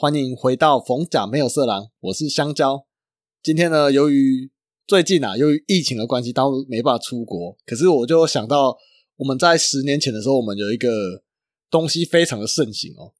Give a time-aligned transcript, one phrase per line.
[0.00, 2.86] 欢迎回到逢甲没有色狼，我是香蕉。
[3.42, 4.50] 今天呢，由于
[4.86, 7.54] 最近啊，由于疫情的关系，都没办法出国。
[7.66, 8.78] 可是我就想到，
[9.18, 10.88] 我们在十年前的时候，我们有一个
[11.70, 13.12] 东西非常的盛行哦，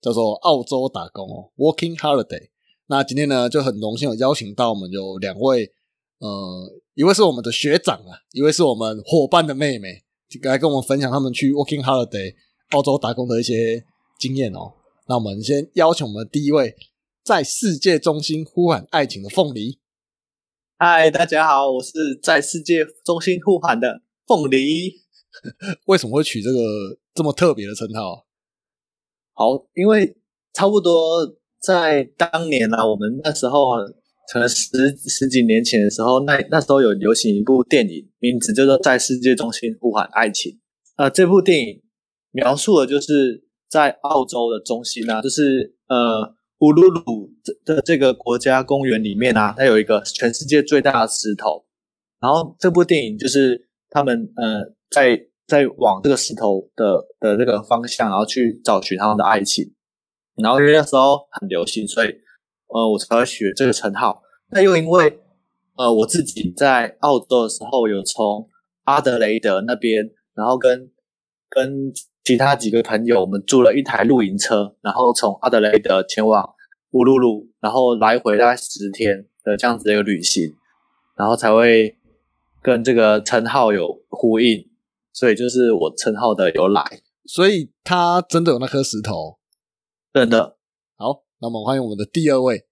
[0.00, 2.50] 叫做澳洲打工哦，Working Holiday。
[2.86, 5.72] 那今天呢，就很荣幸有邀请到我们有两位，
[6.20, 10.04] 呃，一位是我们的学长啊，一位是我们伙伴的妹妹，
[10.42, 12.36] 来跟我们分享他们去 Working Holiday
[12.70, 13.84] 澳洲打工的一些
[14.20, 14.74] 经验哦。
[15.08, 16.76] 那我们先邀请我们第一位，
[17.24, 19.78] 在世界中心呼喊爱情的凤梨。
[20.76, 24.92] 嗨，大家好，我是在世界中心呼喊的凤梨。
[25.88, 28.26] 为什么会取这个这么特别的称号？
[29.32, 30.14] 好，因为
[30.52, 31.36] 差不多。
[31.60, 33.70] 在当年呢，我们那时候
[34.32, 34.68] 可能十
[35.08, 40.52] 十几年前的时候，那那时候有流行一部电影，名字叫做《在世界中心呼喊爱情》。
[40.96, 41.82] 呃，这部电影
[42.30, 47.30] 描述的就是在澳洲的中心啊，就是呃乌鲁鲁
[47.64, 51.64] 的这个国家公园里面啊，它有一个全世界最大的石头。
[52.20, 59.72] 然后这部电影就是他们呃在在往这个石头的的这个方向，然后去找寻他们的爱情。
[60.42, 62.08] 然后因为那时候很流行，所以
[62.68, 64.22] 呃我才会取这个称号。
[64.50, 65.20] 那又因为
[65.76, 68.48] 呃我自己在澳洲的时候，有从
[68.84, 70.90] 阿德雷德那边，然后跟
[71.48, 71.92] 跟
[72.28, 76.54] 其他几个朋友，我们租了一台露营车，然后从阿德雷德前往
[76.90, 80.54] 乌鲁鲁，然后来回大概十天的这样子的一个旅行，
[81.16, 81.96] 然后才会
[82.60, 84.68] 跟这个称号有呼应，
[85.10, 87.00] 所以就是我称号的由来。
[87.24, 89.38] 所以他真的有那颗石头。
[90.12, 90.58] 真的
[90.98, 92.66] 好，那么欢迎我们的第二位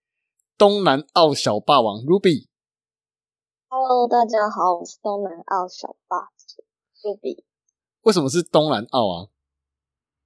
[0.59, 2.49] 东南澳小霸王 Ruby。
[3.69, 6.29] Hello，大家好，我是东南澳小霸
[7.03, 7.45] Ruby。
[8.03, 9.29] 为什么是东南澳啊？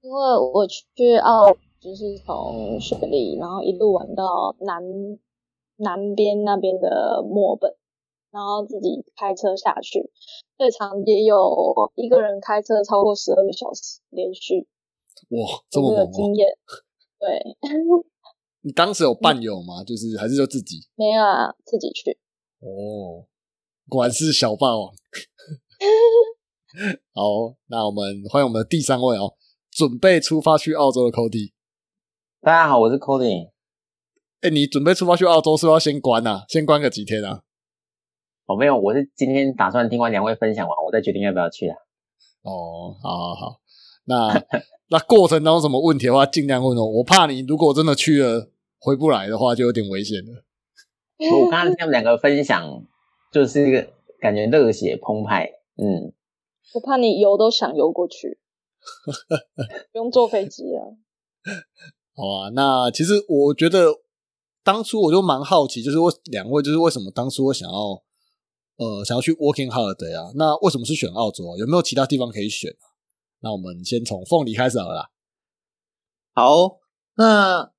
[0.03, 4.83] 因为我去澳就是从雪梨，然后一路玩到南
[5.77, 7.75] 南边那边的墨本，
[8.31, 10.11] 然后自己开车下去，
[10.57, 11.37] 最长也有
[11.97, 14.67] 一个人开车超过十二个小时连续。
[15.31, 16.49] 哇，这么猛经验。
[17.19, 17.57] 对，
[18.63, 19.85] 你当时有伴友吗？
[19.85, 20.77] 就是还是就自己？
[20.95, 22.19] 没有啊，自己去。
[22.61, 23.27] 哦，
[23.89, 24.95] 果然是小霸王。
[27.13, 29.35] 好，那我们欢迎我们的第三位哦，
[29.71, 31.53] 准备出发去澳洲的 Cody。
[32.41, 33.51] 大家好，我是 Cody。
[34.41, 36.45] 哎，你准备出发去澳洲是要先关啊？
[36.49, 37.43] 先关个几天啊？
[38.47, 41.77] 哦，没有，我是今天打算听完两位分享完，我再决定要不要去啊。
[42.43, 43.61] 哦，好好好，
[44.05, 44.45] 那。
[44.93, 46.85] 那过程当中什么问题的话，尽量问哦。
[46.85, 50.43] 我怕你如果真的去了回不来的话，就有点危险了。
[51.31, 52.85] 我刚刚听他们两个分享，
[53.31, 53.87] 就是一个
[54.19, 55.49] 感觉热血澎湃。
[55.77, 56.13] 嗯，
[56.75, 58.41] 我怕你游都想游过去，
[59.93, 60.85] 不用坐飞机啊。
[62.15, 63.87] 好啊，那其实我觉得
[64.63, 68.03] 当初我就蛮好奇，就是为两位就是为什么当初我想要
[68.77, 70.33] 呃想要去 Working Holiday 啊？
[70.35, 71.57] 那为什么是选澳洲？
[71.57, 72.77] 有没有其他地方可以选？
[73.41, 75.11] 那我们先从凤梨开始好了。
[76.35, 76.79] 好，
[77.15, 77.73] 那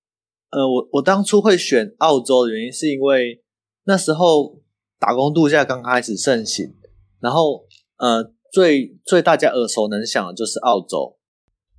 [0.50, 3.44] 呃，我我当初会选澳洲的原因，是因为
[3.84, 4.60] 那时候
[4.98, 6.74] 打工度假刚开始盛行，
[7.20, 11.18] 然后呃，最最大家耳熟能详的就是澳洲，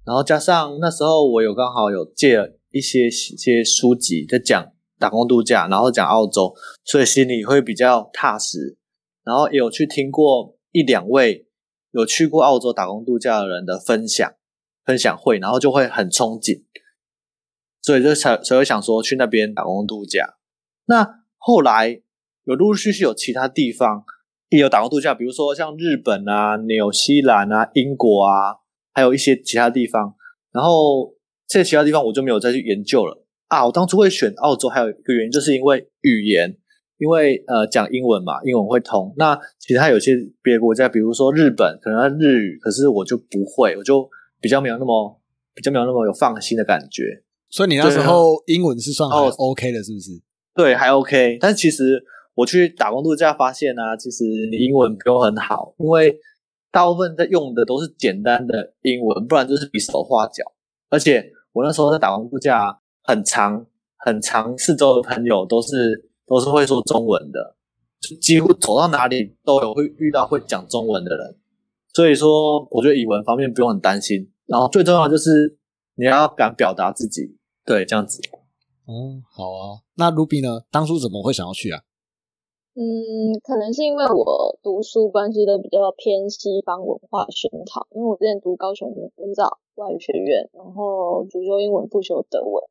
[0.05, 8.77] 然后加上那时候我有刚好有借一些一些书籍在讲打工度假，然后讲澳洲，所以心里会比较踏实，
[9.23, 11.47] 然后也有去听过一两位。
[11.95, 14.33] 有去过澳洲打工度假的人的分享
[14.83, 16.63] 分享会，然后就会很憧憬，
[17.83, 20.39] 所以就才才会想说去那边打工度假。
[20.87, 21.07] 那
[21.37, 22.01] 后来
[22.45, 24.07] 有陆陆续续有其他地方
[24.57, 28.57] 也有打工度假，比如说像日本啊、纽西兰啊、英国啊，
[28.93, 30.15] 还有一些其他地方。
[30.53, 31.15] 然后
[31.49, 33.67] 这些其他地方我就没有再去研究了啊。
[33.67, 36.57] 我当初会选澳洲，还有一个原因就是因为语言。
[36.99, 39.13] 因为呃讲英文嘛，英文会通。
[39.17, 44.09] 那其他有些别的国家，比如说日本，可能日语，可是我就不会，我就
[44.41, 45.21] 比较没有那么
[45.53, 47.25] 比较没有那么有放心的感觉。
[47.51, 50.13] 所以你那时候英文是算还 OK 的，是不是？
[50.55, 51.39] 对，还 OK。
[51.41, 52.01] 但其实
[52.35, 56.19] 我去打工度假发现呢，其实你英文不用很好，因为
[56.71, 60.45] 大部分在用的都是简单的英文，不然就是比手画脚。
[60.89, 63.67] 而且我那时候在打工度假，很长
[63.99, 66.09] 很长，四周的朋友都是。
[66.25, 67.57] 都是会说中文的，
[68.19, 71.37] 几乎走到哪里都有会遇到会讲中文的人，
[71.93, 74.31] 所以说我觉得语文方面不用很担心。
[74.47, 75.59] 然后最重要就是
[75.97, 77.37] 你要敢表达自己，
[77.67, 78.19] 对，这样子。
[78.87, 79.83] 哦，好啊。
[79.97, 80.65] 那 Ruby 呢？
[80.71, 81.83] 当初怎么会想要去啊？
[82.75, 92.65] 嗯，可能是因为我读书关系都比较偏西方文化熏陶，因为我之前读高雄文藻外语学院，然后主修英文，不修德文。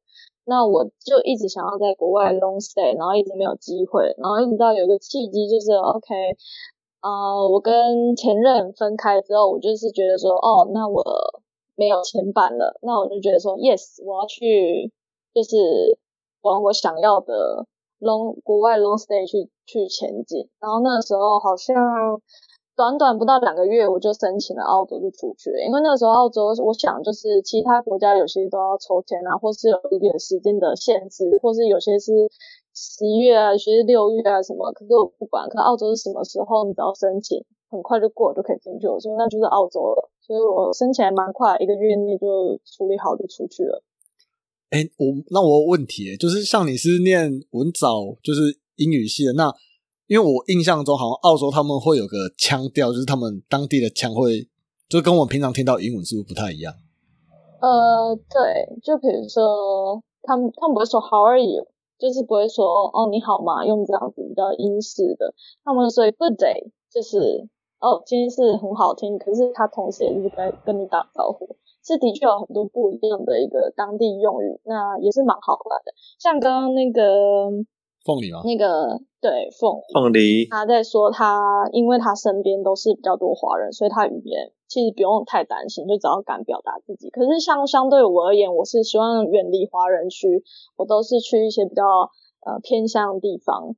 [0.43, 6.15] 那我就一直想要在国外 long stay，然后一直没有机会，然后一直到有个契机，就是 OK，
[7.01, 11.03] 呃，我跟前任分开之后，我就是觉得说，哦，那我
[11.75, 14.91] 没有前伴了，那我就觉得说，yes，我要去，
[15.31, 15.99] 就是
[16.41, 17.67] 往我想要的
[18.01, 20.49] long 国外 long stay 去去前进。
[20.59, 22.21] 然后那时候好像。
[22.73, 25.59] 短短不到两个月，我就申请了澳洲就出去了。
[25.59, 32.11] 因为那时候澳洲，我想就是其他国家有些都要抽签啊，或是有一点时间的限制，或是有些是
[32.73, 34.71] 十一月啊，有些六月啊什么。
[34.71, 38.87] 可是我不管，可澳洲是什么时候，你只要申请，很快就过就可以进去。
[38.87, 43.83] 我说那就是澳洲了，所以我申请还蛮快，一个月内就处理好就出去了。
[44.71, 49.53] 哎，我那我有问题，就是像你是念文藻，就是英语系的那。
[50.07, 54.45] 因为我印象中，好像澳洲他们会有个腔调，就是他们当地的腔会，
[54.89, 56.73] 就跟我们平常听到英文是不是不太一样？
[57.61, 61.65] 呃，对，就比如说，他们他们不会说 How are you，
[61.97, 65.33] 就是不会说哦你好吗，用这样子比较英式的。
[65.63, 67.47] 他们说 Good day，就是
[67.79, 75.93] 哦今天是很好听，可是他同时也是在跟你打招呼，是的确有很多不一样的一个当地用语，那也是蛮好玩的。
[76.19, 77.49] 像刚刚那个
[78.05, 78.41] 凤梨吗？
[78.43, 79.01] 那个。
[79.21, 87.11] 对，凤凤梨，他在说他，因为他身边都是比较多华人，所以他语言其实不用太担心，就只要敢表达自己。
[87.11, 90.43] 可是像相对我而言，我是希望远离华人区，
[90.75, 91.83] 我都是去一些比较
[92.43, 93.75] 呃偏向的地方，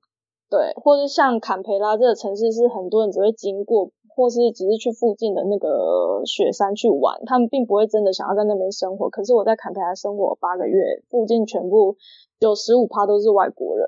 [0.50, 9.10] 对，或者像坎培拉这个城市是很多人只会经过，或是只是去附近的那个雪山去玩，他们并不会真的想要在那边生活。
[9.10, 11.98] 可是我在坎培拉生活八个月，附近全部
[12.40, 13.88] 有十五趴都是外国人，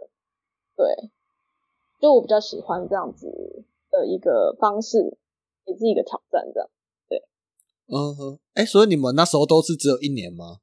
[0.75, 1.11] 对。
[2.01, 5.17] 就我比较喜欢这样子的一个方式，
[5.65, 6.69] 给自己一个挑战，这样
[7.07, 7.23] 对。
[7.87, 10.57] 嗯哼，哎，所以你们那时候都是只有一年吗？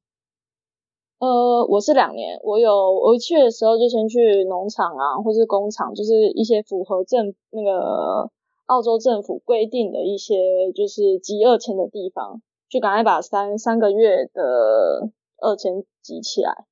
[1.18, 2.38] 呃，我是两年。
[2.42, 8.30] 我有我去的时候就先去农场啊，或是工厂，就是一些符合政那个
[8.66, 16.66] 澳洲政府规定的一些就是集二签的地方，去赶快把三三个月的二签集起来。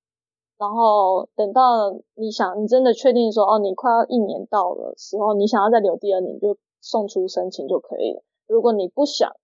[0.57, 8.23] 然后等到你想，你真的确定说，哦，你快要一年到了时候，你想要再留第二年，就送出申请就可以了。
[8.47, 9.35] 如果你不想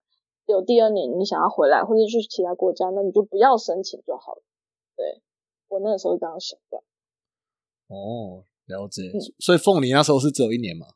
[0.44, 4.42] 留第二年，你想要回来或者去其他国家，那你就不要申请就好了。
[4.94, 5.22] 对
[5.68, 6.78] 我那个时候这样想的。
[7.88, 9.04] 哦，了解。
[9.38, 10.86] 所以凤梨那时候是只有一年吗？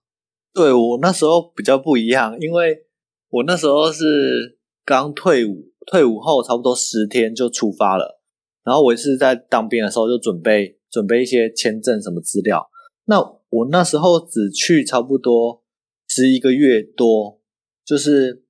[0.53, 2.87] 对我那时候比较不一样，因为
[3.29, 8.21] 我那时候是刚退伍，退伍后差不多十天就出发了。
[8.65, 12.69] 然后我是在当兵的时候就准备准备一些签证什么资料。
[13.07, 15.63] 那我那时候只去差不多
[16.07, 17.41] 十一个月多，
[17.85, 18.45] 就是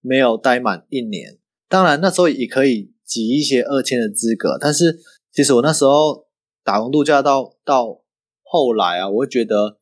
[0.00, 1.38] 没有待满一年。
[1.68, 4.98] 当然那时候也可以挤一些二签的资格，但是
[5.32, 6.26] 其实我那时候
[6.62, 8.02] 打工度假到到
[8.42, 9.78] 后来啊，我会觉得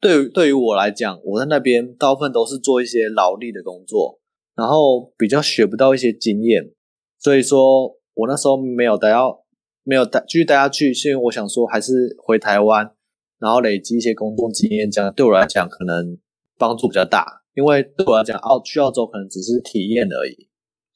[0.00, 4.18] 对于对于我来讲，我在那边大部分都是做一些劳力的工作，
[4.54, 6.72] 然后比较学不到一些经验，
[7.18, 7.96] 所以说。
[8.18, 9.44] 我那时候没有待到
[9.84, 12.92] 没有待继续待下去，是因为我想说还是回台湾，
[13.38, 16.18] 然后累积一些工作经验，这样对我来讲可能
[16.58, 17.44] 帮助比较大。
[17.54, 20.48] 因为对我来讲，澳去澳洲可能只是体验而已，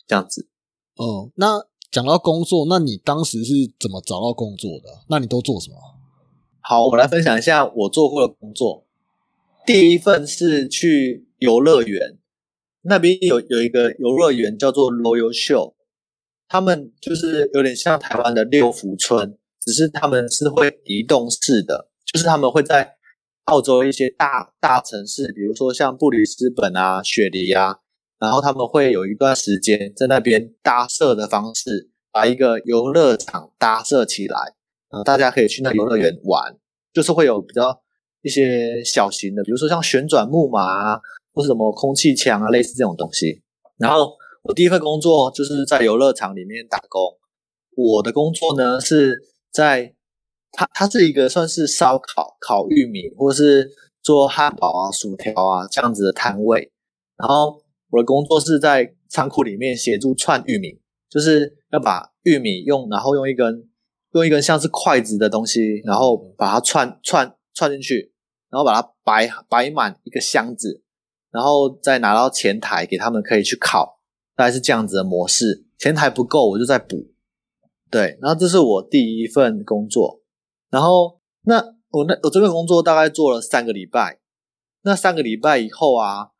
[0.04, 0.48] 这样子。
[0.96, 4.88] 哦，那讲到工作，那你当时是怎么找到工作的？
[5.08, 5.76] 那你都做什么？
[6.60, 8.81] 好，我来分享一下我做过的工作。
[9.64, 12.18] 第一份是去游乐园，
[12.82, 15.74] 那边有有一个游乐园叫做 Royal Show。
[16.48, 22.96] 他们就是有点像台湾的六福村，只是他们是会移动式的，就是他们会在
[23.44, 27.76] 澳洲一些大大城市，比如说像布里斯本啊、雪梨啊，
[28.18, 34.36] 然后他们会有一段时间在那边搭设的方式，把一个游乐场搭设起来，
[34.90, 36.58] 然后大家可以去那游乐园玩，
[36.92, 37.82] 就是会有比较
[38.22, 41.00] 一些小型的，比如说像旋转木马啊，
[41.34, 43.42] 或是什么空气枪啊，类似这种东西，
[43.78, 44.12] 然后。
[44.44, 47.00] 我第一份工作就是在游乐场里面打工。
[47.76, 49.94] 我的工作呢是在
[50.50, 53.70] 它它是一个算是烧烤、烤玉米或者是
[54.02, 56.72] 做汉堡啊、薯条啊这样子的摊位。
[57.16, 63.68] 然后我的工作是在仓库里面协助串玉米，就是要把玉米用然后用一根
[64.14, 68.11] 用一根像是筷子的东西，然后把它串串串进去，
[68.52, 70.82] 然后把它摆摆满一个箱子，
[71.32, 74.00] 然后再拿到前台给他们可以去烤。
[74.36, 77.10] 大概是这样子的模式，前台不够，我就再补。
[77.90, 80.22] 对，然后这是我第一份工作。
[80.70, 81.56] 然后那
[81.90, 84.20] 我那我这份工作大概做了三个礼拜。
[84.82, 86.30] 那三个礼拜以后啊，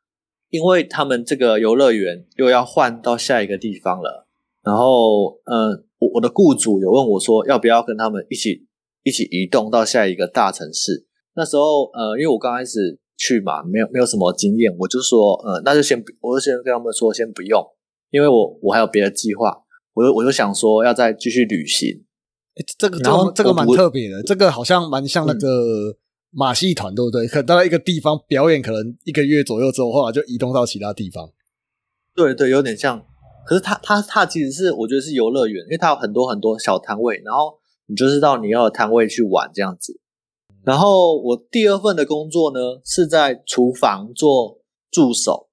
[0.49, 4.27] 因为他们这个游乐园又要换到下一个地方了。
[4.63, 8.67] 然后，嗯，我我的雇主有问我说，要不要跟他们一起
[9.03, 11.07] 一起移动到下一个大城市？
[11.35, 17.63] 那时候呃，因为我刚开始去嘛，没有没有什么经验，我就说呃，那就先我就先跟他们说先不用，
[18.11, 19.63] 因为我我还有别的计划，
[19.95, 22.05] 我就我就想说要再继续旅行。
[22.57, 25.97] 诶这个这然后个这个蛮特别的，这个好像蛮像那个
[26.31, 27.27] 马戏团，对不对？
[27.27, 31.31] 可能到了一个地方表演，可能一个月左右之后，后来就移动到其他地方。
[32.15, 33.03] 对对，有点像。
[33.47, 39.99] 可是它它它其实是我觉得是游乐园，因为它有很多很多小摊位，然后你就是到你要的摊位去玩这样子。
[40.65, 45.49] 然后我第二份的工作呢是在厨房做助手，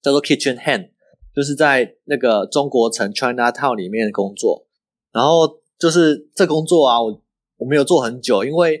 [0.00, 0.90] 叫做 kitchen hand，
[1.34, 4.66] 就是在那个中国城 China Town 里面工作。
[5.12, 7.22] 然后就是这工作啊，我
[7.56, 8.80] 我没有做很久，因为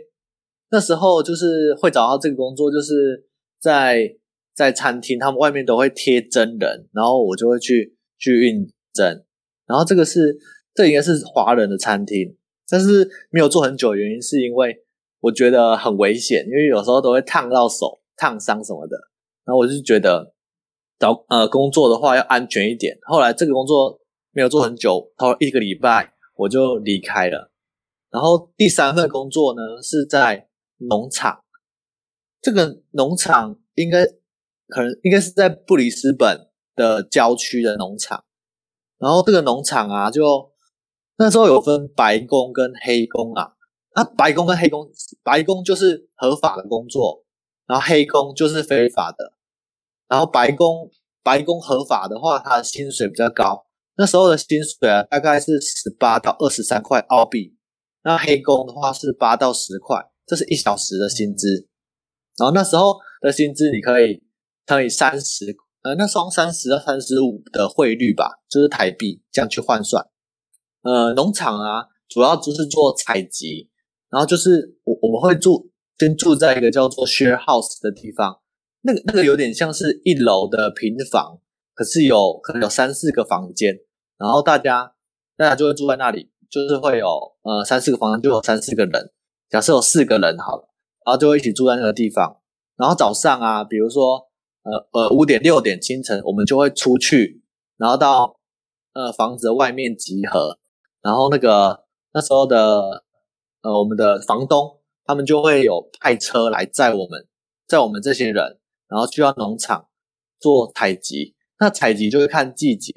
[0.70, 3.26] 那时候就是会找到这个工作，就是
[3.58, 4.16] 在
[4.54, 9.24] 在餐厅，他们外面都会贴真人，然后我就会去去应征。
[9.66, 10.38] 然后这个是
[10.74, 12.36] 这应该是华人的餐厅，
[12.68, 14.84] 但是没有做很久，原因是因为
[15.20, 18.96] 我觉得很危险，因为有时候都会烫到手、烫伤什么的。
[19.44, 20.34] 然后我就觉得
[20.98, 22.98] 找呃工作的话要安全一点。
[23.02, 24.00] 后来这个工作
[24.32, 27.50] 没有做很久，头一个礼拜我就离开了。
[28.10, 30.48] 然后第三份工作呢是在
[30.78, 31.44] 农场，
[32.40, 34.04] 这个农场应该
[34.68, 38.24] 可能应该是在布里斯本的郊区的农场。
[38.98, 40.52] 然后这个农场啊，就
[41.18, 43.52] 那时候有分白工跟黑工啊。
[44.00, 44.90] 那白工跟黑工，
[45.22, 47.22] 白工就是合法的工作，
[47.66, 49.34] 然后黑工就是非法的。
[50.08, 50.90] 然后白工
[51.22, 53.66] 白工合法的话，他的薪水比较高。
[53.96, 57.54] 那时候的薪水啊，大概是十八到二十三块澳币。
[58.02, 61.68] 那黑工的话是八到十块，这是一小时的薪资。
[62.38, 64.22] 然后那时候的薪资你可以
[64.66, 70.06] 乘以三十，呃，那双三十到三十五的汇率吧，就是台币这样去换算。
[70.82, 73.69] 呃，农场啊，主要就是做采集，
[74.10, 78.40] 然后就是我我们会住，先住在一个叫做 share house 的地方，
[78.82, 81.38] 那个那个有点像是一楼的平房，
[81.74, 83.78] 可是有可能有三四个房间，
[84.18, 84.94] 然后大家
[85.36, 87.06] 大家就会住在那里，就是会有
[87.42, 89.12] 呃三四个房间就有三四个人，
[89.48, 90.68] 假设有四个人好了，
[91.06, 92.38] 然后就会一起住在那个地方，
[92.76, 94.28] 然后早上啊，比如说
[94.64, 97.42] 呃呃五点六点清晨，我们就会出去，
[97.76, 98.40] 然后到
[98.94, 100.58] 呃房子的外面集合，
[101.00, 103.04] 然后那个那时候的
[103.62, 107.26] 呃我们的房东他们就会有派车来载我们，
[107.66, 109.88] 载我们这些人，然后去到农场
[110.38, 111.34] 做采集。
[111.58, 112.92] 那采集就会看季节，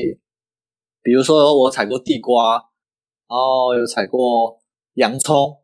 [1.02, 2.54] 比如说我采过地瓜，
[3.28, 4.62] 然后有采过
[4.94, 5.58] 洋葱，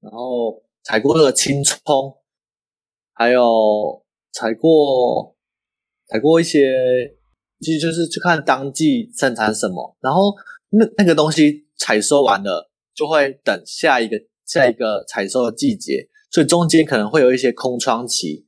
[0.00, 2.18] 然后采过那个青葱，
[3.14, 5.34] 还有采过
[6.06, 6.70] 采过一些，
[7.60, 10.34] 其实就是去看当季生产什么，然后
[10.68, 18.46] 那那个东西采收完了，就会等下一个下一个采收的季节，所以中间可能会有一些空窗期，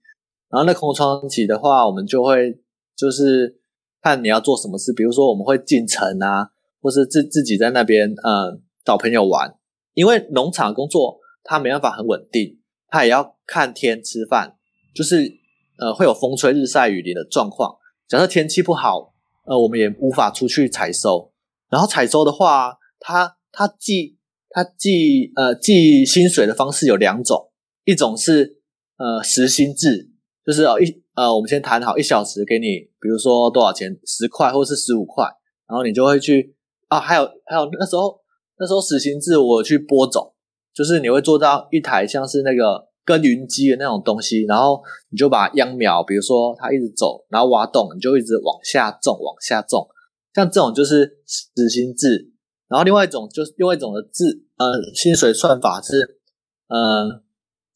[0.50, 2.60] 然后那空窗期的话，我们就会
[2.96, 3.60] 就是
[4.02, 6.50] 看你要做什么事，比如说我们会进城啊，
[6.80, 9.54] 或是自自己在那边呃找朋友玩，
[9.94, 14.56] 因为农场工作它没办法很稳定，它也要看天吃饭，
[14.94, 15.38] 就是
[15.78, 17.76] 呃会有风吹日晒雨淋的状况。
[18.08, 19.12] 假设天气不好，
[19.46, 21.32] 呃我们也无法出去采收。
[21.68, 24.15] 然后采收的话，它它既
[24.56, 27.50] 它计呃计薪水的方式有两种，
[27.84, 28.62] 一种是
[28.96, 30.08] 呃时薪制，
[30.46, 35.26] 就是哦一呃我们先谈好一小时给你，比如说多少钱，十块或是十五块，
[35.68, 36.56] 然后你就会去
[36.88, 38.18] 啊，还有还有那时候
[38.58, 40.32] 那时候时薪制我去播种，
[40.75, 49.86] 就是你会做到一台像是那个耕耘机的那种东西，然后你就把秧苗，比如说它一直走，然后挖洞，你就一直往下种往下种，
[50.32, 52.32] 像这种就是时薪制。
[52.68, 56.20] 然后另外一种就是另外一种的制呃薪水算法是
[56.68, 57.23] 呃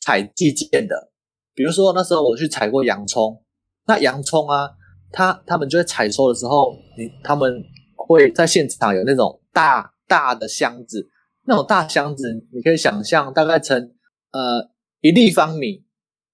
[0.00, 1.12] 采季件的，
[1.54, 3.44] 比如说那时候我去采过洋葱，
[3.86, 4.70] 那洋葱啊，
[5.12, 7.62] 他他们就在采收的时候，你他们
[7.94, 11.08] 会在现场有那种大大的箱子，
[11.46, 13.92] 那种大箱子你可以想象大概成
[14.32, 14.70] 呃
[15.00, 15.84] 一立方米，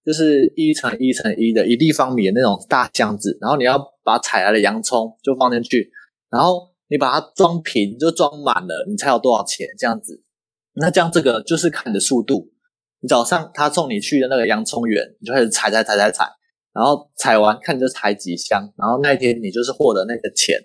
[0.04, 5.90] 就是一乘一乘一的一立方米的那种大箱子，然后你要把采来的洋葱就放进去，
[6.30, 10.22] 然后你把它装平就装满了，你才有多少钱这样子。
[10.74, 12.52] 那这样这个就是看你的速度。
[13.00, 16.24] 你早上他送你去的那个洋葱园，你就开始采采采采采，
[16.72, 20.58] 然后采完看你就采几箱，然后那一天你就是获得那个钱。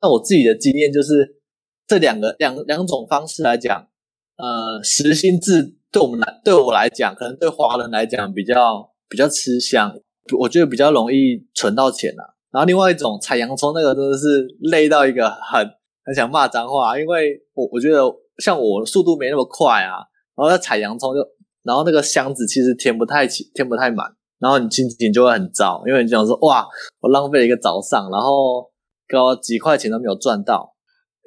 [0.00, 1.40] 那我自己的经验就是
[1.86, 3.88] 这两个两两种方式来讲，
[4.36, 9.94] 呃，实心制对我们来对我来讲，可能对华人来讲比较比较吃香，
[10.40, 12.34] 我觉得比较容易存到钱啊。
[12.52, 15.66] 然后另外一种采洋葱那个真的是累到一个很
[16.04, 18.02] 很想骂脏话，因为我我觉得
[18.38, 20.04] 像我速度没那么快啊，
[20.36, 21.20] 然后要采洋葱就，
[21.62, 24.06] 然后那个箱子其实填不太起，填不太满，
[24.38, 26.66] 然后你心情就会很糟，因为你想说哇，
[27.00, 28.70] 我浪费了一个早上，然后
[29.08, 30.74] 搞几块钱都没有赚到。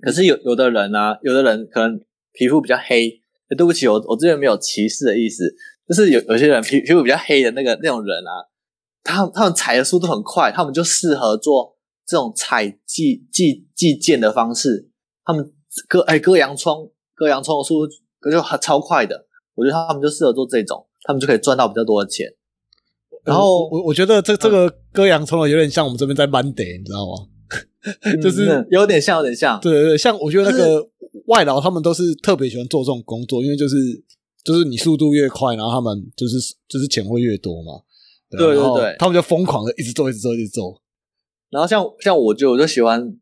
[0.01, 1.99] 可是有有的人呢、有的人可能
[2.33, 5.45] 皮肤比较黑，欸对不起，我我这边没有歧视的意思，
[5.87, 8.43] 就是有有些人皮皮肤比较黑的那个那种人啊，
[9.05, 14.89] 他他们采的速度很快，他们就适合做这种采寄寄寄件的方式，
[15.23, 15.53] 他们
[15.87, 17.93] 割哎割洋葱割洋葱的速度
[18.31, 22.33] 就很超快的，我觉得他们就适合做这种，他们就可以赚到比较多的钱。
[23.23, 27.27] 然后我我觉得这这个割洋葱的有点像我们这边在 Monday，你知道吗？
[28.21, 30.83] 就是嗯有点像，有点像，对对对，像我觉得那个
[31.27, 33.75] 外劳他们都是特别喜欢做这种工作，因为就是
[34.43, 37.81] 就是你速度越快，然后他们就是就是钱会越多嘛。
[38.29, 40.81] 对对对他们就疯狂的一直做，一直做，一直做。
[41.49, 43.17] 然后像像我就我就喜欢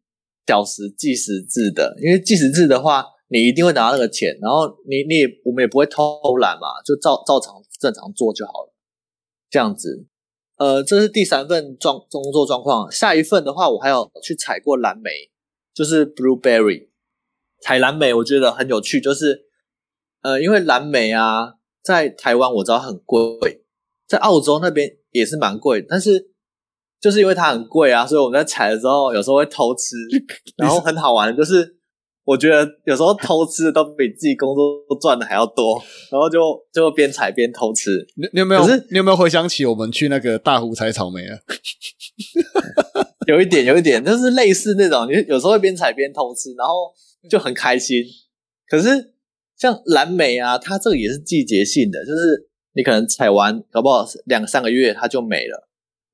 [0.46, 8.74] 屌时计时制的，因为计时制的话，你一定会拿到那个钱，然后你你也我们也不会偷懒嘛，就照照常正常做就好了，
[9.50, 10.08] 这样子。
[10.58, 12.90] 呃，这是第三份状工作状况。
[12.92, 15.10] 下一份的话，我还有去采过蓝莓，
[15.74, 16.90] 就是 blueberry。
[17.60, 19.46] 采蓝莓我觉得很有趣，就是
[20.22, 23.63] 呃，因为蓝莓啊，在台湾我知道很贵，
[24.08, 26.32] 在澳洲那边也是蛮贵，但是
[27.02, 29.96] 就是因为它很贵啊，所以我们在采的时候有时候会偷吃，
[30.58, 31.78] 然后很好玩的就是，
[32.24, 34.64] 我觉得有时候偷吃的都比自己工作
[35.02, 35.82] 赚的还要多，
[36.12, 36.40] 然后就
[36.74, 37.90] 就边采边偷吃。
[38.16, 38.62] 你你有没有？
[38.62, 41.38] 可是你有没有回想起我们去那个大湖采草莓啊？
[43.28, 46.92] 有一点，有一点，就是类似那种，你有时候会边采边偷吃，然后
[47.30, 48.04] 就很开心。
[48.68, 49.14] 可是
[49.58, 55.68] 像蓝莓啊，它这个也是季节性的，就是你可能采完，搞不好两三个月它就没了。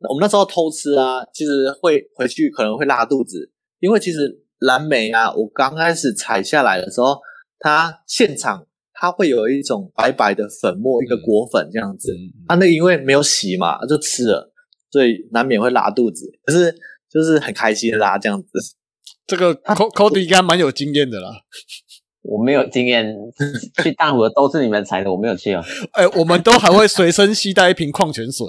[0.10, 7.19] 我们那时候偷吃啊，其实会回去可能会拉肚子，因为其实蓝莓啊，我刚开始采下来的时候，
[7.60, 12.12] 它现场它会有一种白白的粉末，一个果粉这样子。
[12.13, 14.53] 嗯啊，那因为没有洗嘛，就吃了，
[14.89, 16.31] 所以难免会拉肚子。
[16.45, 16.73] 可是
[17.10, 18.47] 就是很开心的拉这样子。
[19.27, 21.29] 这个 Co Cody 应该蛮有经验的啦。
[22.21, 23.15] 我没有经验，
[23.84, 25.63] 去大湖的都是你们采的，我没有去哦。
[25.93, 28.45] 哎、我们都还会随身携带一瓶矿泉水。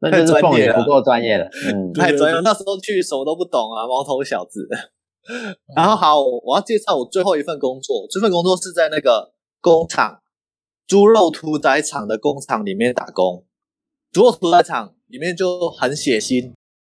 [0.00, 1.48] 那就是凤太专业了也不够专业了。
[1.72, 4.68] 嗯，太专业了，那时候去什么都不懂啊，毛头小子。
[5.76, 10.20] 然后好，我我要介绍我最后一份工作，这份工作是在那个工厂
[10.88, 13.46] 猪肉屠宰场的工厂里面打工。
[14.10, 16.52] 猪肉屠宰场里面就很血腥，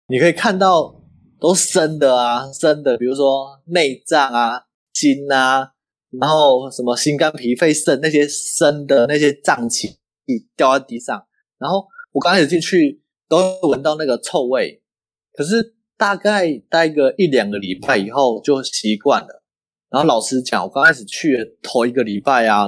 [0.09, 0.97] 你可以看到
[1.44, 4.62] 都生的啊，生的，比如说内脏啊、
[4.94, 5.72] 筋啊，
[6.18, 9.98] 然后什么心肝脾肺肾那些生的那些脏器
[10.57, 11.22] 掉在地上，
[11.59, 14.83] 然后我刚开始进去都闻到那个臭味，
[15.35, 19.42] 可是大概待个一两个礼拜以后就习惯了。
[19.90, 22.66] 然后老实讲，我刚开始去头一个礼拜啊，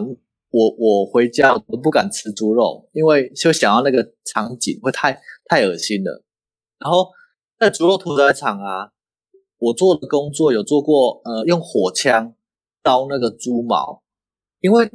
[0.50, 6.22] 我我回家我都不敢吃猪肉，因为就想要那个场景会太太恶心了。
[6.78, 7.08] 然后
[7.58, 8.92] 在猪肉屠宰场啊，
[9.58, 12.34] 我做的工作有做过，呃，用火枪
[12.82, 14.02] 刀那个猪毛，
[14.60, 14.86] 因为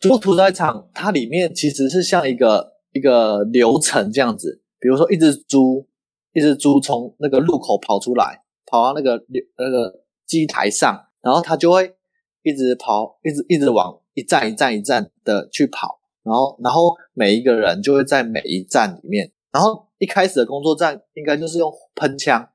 [0.00, 5.86] 猪肉屠宰场它里面其实是像一个一个流程这样子，比如说一只猪，
[6.32, 9.24] 一只猪从那个路口跑出来，跑到那个
[9.56, 11.94] 那个机台上，然后它就会
[12.42, 22.50] 一直跑，一直一直往一站一站一站的去跑，然后然后每一个人就会在每一站里面，然后一开始的工作站应该就是用喷枪，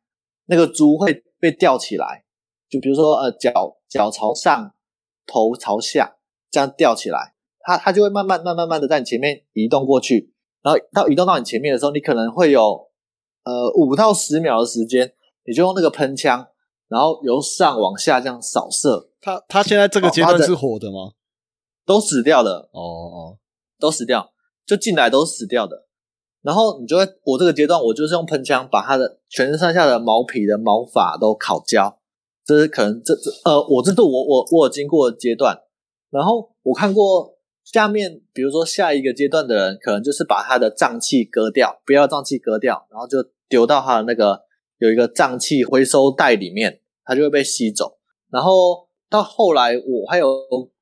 [0.47, 2.25] 那个猪会被吊起来，
[2.67, 4.73] 就比如说呃脚脚朝上，
[5.27, 6.17] 头朝下
[6.49, 12.89] 这样吊起来，它它就会慢慢慢慢慢的在你前面移动过去，然后到移动到你前面的时候，你可能会有
[13.43, 15.13] 呃五到十秒的时间，
[15.45, 16.47] 你就用那个喷枪，
[16.88, 21.13] 然后由上往下这样扫射，它它现在这个阶段是活的吗？
[21.86, 22.71] 都死掉了。
[22.71, 23.38] 哦哦，
[23.79, 24.34] 都死掉，
[24.65, 25.85] 就进来都死掉的。
[26.45, 31.97] 然后你就会，我这个阶段我就是用喷枪把它的全身上下的毛皮的毛发都烤焦，
[32.45, 35.58] 这是可能这这呃，我这是我我我有经过的阶段。
[36.12, 43.17] 然后我看过下面，比如说下一个阶段的人，可能就是把他的脏器割掉，不要脏器割掉，然后就
[43.49, 44.41] 丢到他的那个
[44.77, 47.97] 有一个脏器回收袋里面，它就会被吸走。
[48.29, 50.27] 然后到后来，我还有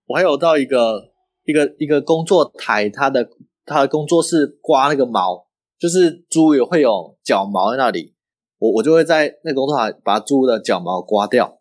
[0.08, 1.02] 我还有到一个
[1.46, 3.30] 一个一个工作台，它的
[3.66, 5.48] 它的工作是刮那个毛，
[5.84, 8.16] 就是猪也会有脚毛在那里，
[8.58, 11.60] 我我就会在那个工作台把猪的脚毛刮掉，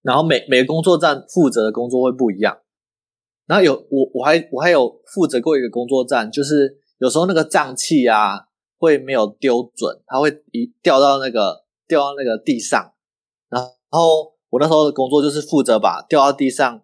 [0.00, 2.58] 然后每每个工作站负责的工作会不一样。
[3.46, 8.46] 然后有我我还我还有负责过一个工作站，就是有时候那个脏器啊
[8.78, 12.92] 会没有丢准，它会一掉到那个掉到那个地上，
[13.50, 16.80] 然后我那时候的工作就是负责把掉到地上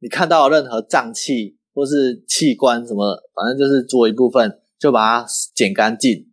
[0.00, 6.26] 你看到任何脏器或是器官什么，反正就是做一部分，就把它剪干净。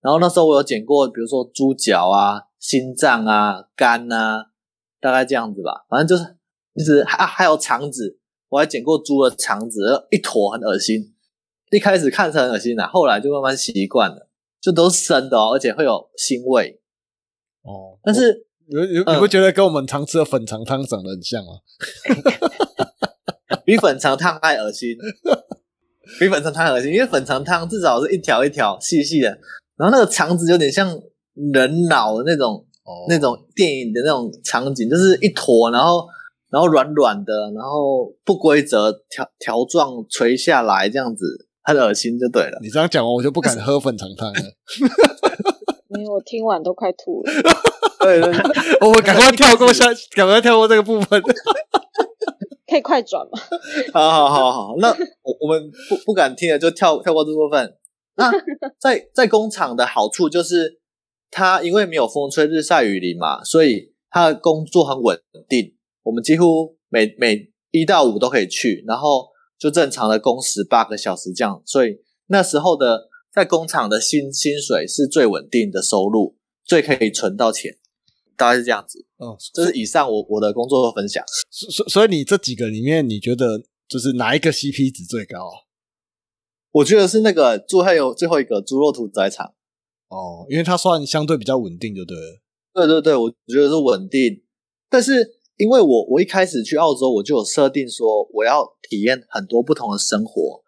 [0.00, 4.46] 然后那时候我有剪过，比如说猪脚啊、心脏啊、肝啊，
[4.98, 5.84] 大概这样子吧。
[5.90, 6.38] 反正就是
[6.72, 11.14] 一直还还有肠子，我还剪过猪的肠子，一坨很恶心。
[11.70, 14.30] 一开始看着很恶心啊，后来就慢慢习惯了，
[14.62, 16.80] 就都是生的哦，而且会有腥味。
[17.60, 21.60] 哦，但是你你你不觉得跟我们常吃的粉肠汤长得很像吗？
[23.66, 24.96] 比粉肠汤还恶心，
[26.18, 29.28] 比粉肠汤还恶心，因为粉肠汤至少是一条一条细细的，
[29.76, 30.98] 然后那个肠子有点像
[31.52, 36.06] 人脑的那种、哦那种电影的那种场景，就是一坨，然后
[36.50, 42.58] 然后软软的，然后不规则条条状垂下来这样子，很恶心就对了。
[42.60, 44.40] 你这样讲完，我就不敢喝粉肠汤了。
[45.88, 47.32] 没有，我听完都快吐了。
[48.00, 48.42] 对 对对，
[48.86, 49.84] 我们赶快跳过下，
[50.16, 51.22] 赶快跳过这个部分。
[52.70, 53.38] 可以快转吗？
[53.92, 54.88] 好好好好，那
[55.22, 57.76] 我我们不不敢听了，就跳跳过这部分。
[58.16, 58.30] 那
[58.78, 60.80] 在在工厂的好处就是，
[61.30, 65.74] 它因为没有风吹日晒雨淋嘛，所以它的工作很稳定。
[66.04, 69.28] 我们几乎每每一到五都可以去，然后
[69.58, 71.96] 就正常的工时八个小时这样，所以
[72.28, 77.76] 那时候的在工厂的薪薪水是最稳定的收入，最可以存到钱，
[78.40, 79.06] 大概是这样子。
[79.18, 81.22] 嗯，这是以上我我的工作分享。
[81.50, 85.68] 所所所以你这几个里面，你觉得就是哪一个 CP 值最高啊？
[86.72, 89.52] 我觉得是那个最后有最后一个猪肉屠宰场。
[90.08, 92.40] 哦，因为它算相对比较稳定，就对了。
[92.72, 94.42] 对对对，我觉得是稳定。
[94.88, 95.12] 但是
[95.58, 100.62] 因为我我一开始去澳洲，我就有设定说我要体验很多不同的生活，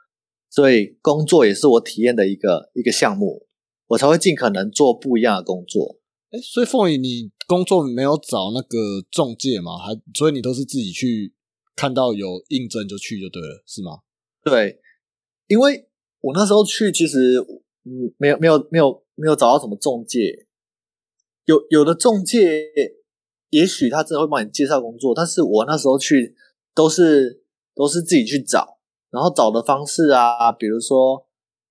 [0.50, 3.46] 所以工作也是我体验的一个一个项目，
[3.86, 6.01] 我才会尽可能做不一样的工作。
[6.32, 9.76] 哎，所以凤仪，你工作没有找那个中介吗？
[9.76, 11.34] 还所以你都是自己去
[11.76, 13.98] 看到有应征就去就对了，是吗？
[14.42, 14.80] 对，
[15.46, 15.88] 因为
[16.22, 17.38] 我那时候去，其实
[17.84, 20.46] 嗯，没有没有没有没有找到什么中介，
[21.44, 22.70] 有有的中介，
[23.50, 26.34] 也许他真的会帮你介绍工作，但是我那时候去
[26.74, 28.78] 都是都是自己去找，
[29.10, 31.26] 然后找的方式啊，比如说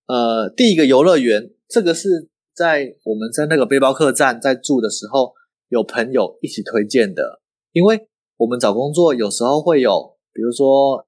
[0.06, 5.34] 呃，第一个游乐园，这个是在我们在那个背包客栈在住的时候，
[5.70, 11.08] 有朋友一起推荐的，因为我们找工作有时候会有，比如说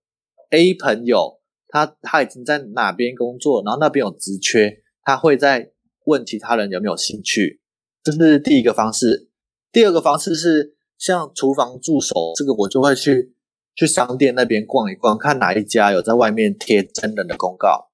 [0.52, 5.72] A 朋友他他已经在哪边工作，然后那边有职缺，他会在
[6.06, 7.62] 问其他人有没有兴趣，
[8.04, 9.30] 这是第一个方式。
[9.72, 13.34] 第二个方式是像厨房助手，这个我就会去
[13.76, 17.90] 去商店那边逛一逛，看哪一家有在外面贴真人的公告。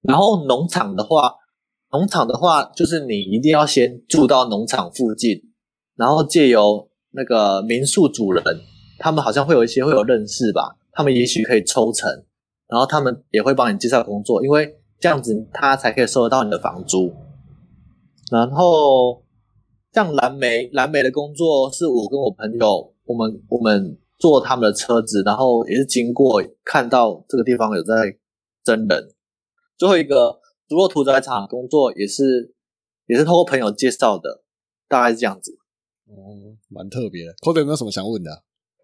[0.00, 1.34] 然后农场的话，
[1.92, 5.42] 农场的话就是你一定要先住到农场附近，
[5.94, 8.42] 然后借由那个民宿主人，
[8.98, 12.10] 他们好像会有一些会有认识吧，他们也许可以抽成，
[12.66, 17.12] 然后他们也会帮你介绍工作，因为这样子他才可以收得到你的房租。
[18.30, 19.22] 然后
[19.92, 28.16] 像蓝莓，蓝莓的工作是我跟我朋友，我们我们坐他们的车子，然后也是经过看到这个地方有在
[28.64, 29.08] 真人。
[29.76, 30.38] 最后一个
[30.72, 32.54] 猪肉屠宰场工作也是
[33.04, 34.42] 也是透过朋友介绍的，
[34.88, 35.52] 大概是这样子。
[36.08, 37.34] 哦，蛮特别的。
[37.42, 38.38] Cody 有没有什么想问的啊、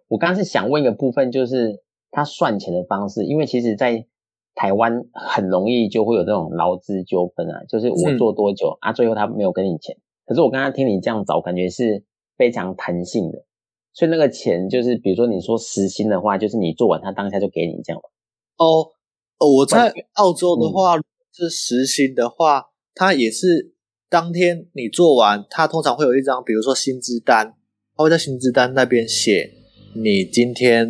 [0.09, 4.07] 我刚刚是想问一个部分，就是他算钱的方式，因为其实，在
[4.55, 9.97] 台湾很容易就会有这种劳资纠纷啊，就是我嗯做多久、啊，最后他没有给你钱。
[10.27, 12.05] 可是我刚刚听你这样找，感觉是
[12.37, 13.47] 非常弹性的，
[13.95, 18.11] 所以那个钱就是，比如说你说时薪的话，就是你做完他当下就给你这样嘛。
[18.59, 18.93] 哦，
[19.39, 20.97] 哦，我在澳洲的话、
[21.33, 23.75] 是实薪的话，它也是
[24.09, 27.55] 当天你做完，它通常会有一张，比如说薪资单，
[27.97, 29.53] 它会在薪资单那边写
[29.95, 30.89] 你今天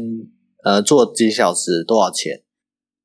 [0.65, 2.43] 呃做几小时多少钱，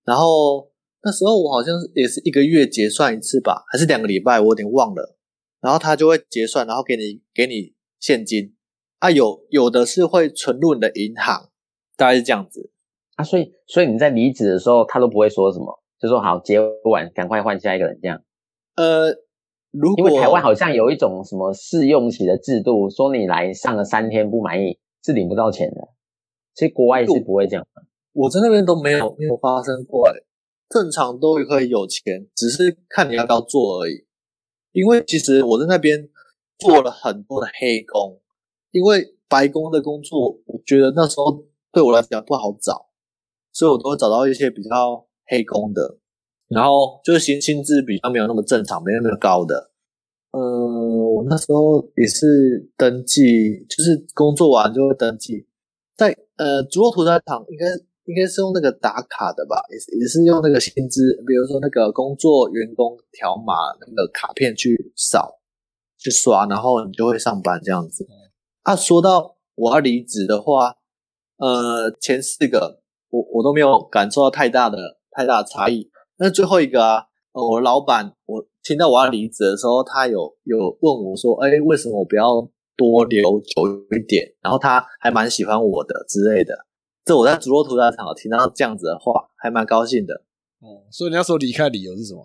[0.06, 0.72] 然后
[1.04, 5.18] 那时候我好像也是一个月结算一次吧，还是两个礼拜，我有点忘了，
[5.62, 8.56] 然后他就会结算，然后给你给你现金。
[9.00, 11.50] 啊，有有的是会存入你的银行，
[11.98, 12.72] 大概是这样子。
[13.16, 18.22] 啊，所以所以你在离职的时候，他都不会说什么，就说好结完赶快换下一个人这样。
[18.76, 19.12] 呃，
[19.72, 25.88] 如因果为台湾好像有一种什么试用期的制度，说你来上了三天不满意是领不到钱的。
[26.54, 27.84] 其实国外是不会这样的。
[28.12, 30.26] 我在那边都没有没有发生过诶，
[30.70, 34.06] 正常都可以有钱，只是看你要不要做而已。
[34.74, 36.10] 因为其实我在那边
[36.60, 38.20] 做了很多的黑工，
[38.72, 42.90] 因为白工的工作，我觉得那时候对我来讲不好找，
[43.54, 45.98] 所以我都会找到一些比较黑工的，
[46.48, 49.72] 然后就是薪薪资比较没有那么正常，没有那么高的。
[50.32, 55.46] 呃，我那时候也是登记，就是工作完就会登记，
[55.96, 57.68] 在呃，竹肉屠宰场应该
[58.06, 65.40] 应该是用那个打卡的吧，也是也是用那个薪资，比如说那个工作员工条码那个卡片去扫
[66.00, 68.08] 去刷，然后你就会上班这样子。
[68.64, 70.78] 啊，说到我要离职的话，
[71.38, 78.46] 呃，前四个我我都没有感受到太大的太大的差异，那最后一个啊，呃，我老板我。
[78.66, 82.26] 听到我要离职的时候，他有有问我说：“哎，为什么我不要
[82.78, 86.66] 多留久一点？”然后他还蛮喜欢我的之类的。
[87.04, 90.14] 这我在竹落屠宰场听到这样子的话，还蛮高兴的。
[90.62, 92.24] 哦，所以你那时候离开理由是什么？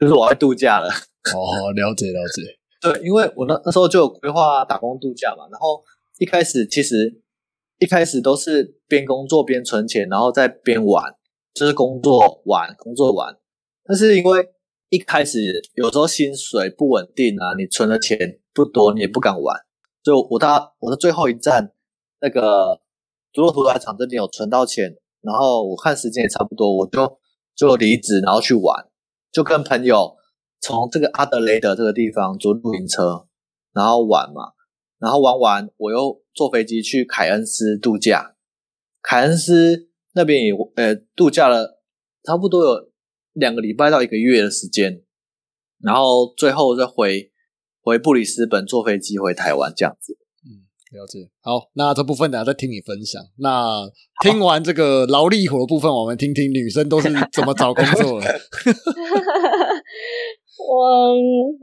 [0.00, 0.88] 就是我要度假了。
[0.88, 2.42] 哦，了解了解。
[2.80, 5.46] 对，因为我那那时候就有规划打工度假嘛。
[5.50, 5.84] 然后
[6.18, 7.20] 一开始其实
[7.78, 11.14] 一开始都是边工作边存钱，然后再边玩，
[11.58, 13.36] 就是工作玩工作玩。
[13.84, 14.48] 但是因为
[14.90, 15.40] 一开始
[15.74, 19.56] 有时候薪水不稳定啊，你存的钱不多，你也不敢玩。
[20.02, 21.72] 就我到我的最后一站，
[22.20, 22.80] 那个
[23.32, 27.18] 竹落屠宰场这边有存到钱，然后我看时间也差不多，我就
[27.56, 28.86] 就离职，然后去玩，
[29.32, 30.16] 就跟朋友
[30.60, 33.26] 从这个阿德雷德这个地方坐露营车，
[33.74, 34.52] 然后玩嘛，
[34.98, 38.36] 然后玩完我又坐飞机去凯恩斯度假，
[39.02, 41.80] 凯恩斯那边也呃度假了
[42.24, 42.88] 差不多有。
[43.34, 45.04] 两个礼拜到一个月的时间，
[45.80, 47.30] 然后最后再回
[47.80, 50.18] 回布里斯本坐飞机回台湾这样子。
[50.44, 50.66] 嗯，
[50.98, 51.30] 了解。
[51.40, 53.22] 好，那这部分等下再听你分享。
[53.36, 53.88] 那
[54.24, 58.26] 听完这个劳力活部分，我们听听女生都是怎么找工作的。
[60.68, 61.14] 我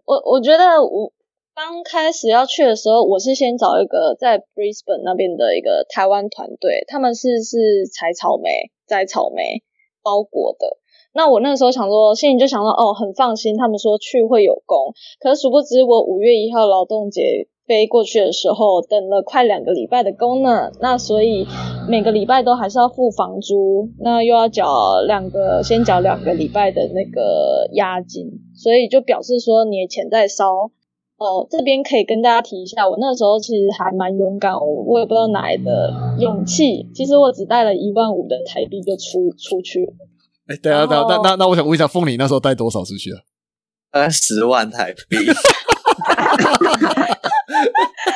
[0.06, 1.12] 我我觉得我
[1.56, 8.52] 刚开始要去的时候，我是先找一个在 Brisbane 那边的一个台湾团队，他们是是采草莓、
[8.86, 9.64] 摘草莓
[10.04, 10.78] 包裹的。
[11.14, 14.94] 那我那时候想说，心里就想说，哦，很放心，他们说去会有工。
[15.22, 20.70] 可是殊不知，我五月一号劳动节飞过去的时候，等了快两个礼拜的工呢。
[20.82, 21.48] 那所以
[21.88, 30.72] 每个礼拜都还是要付房租，那又要缴两个，先缴两个礼拜的那个押金，所以就表示说你的钱在烧。
[31.18, 39.86] 哦，这边可以跟大家提一下，我那时候其实还蛮勇敢，我我也不知道哪来的勇气，其实我只带了一万五的台币就出出去。
[40.48, 43.22] 哎，对啊，对啊，那那那我想问一下，凤梨那时候带多少出去啊？
[43.92, 45.18] 呃，十万台币。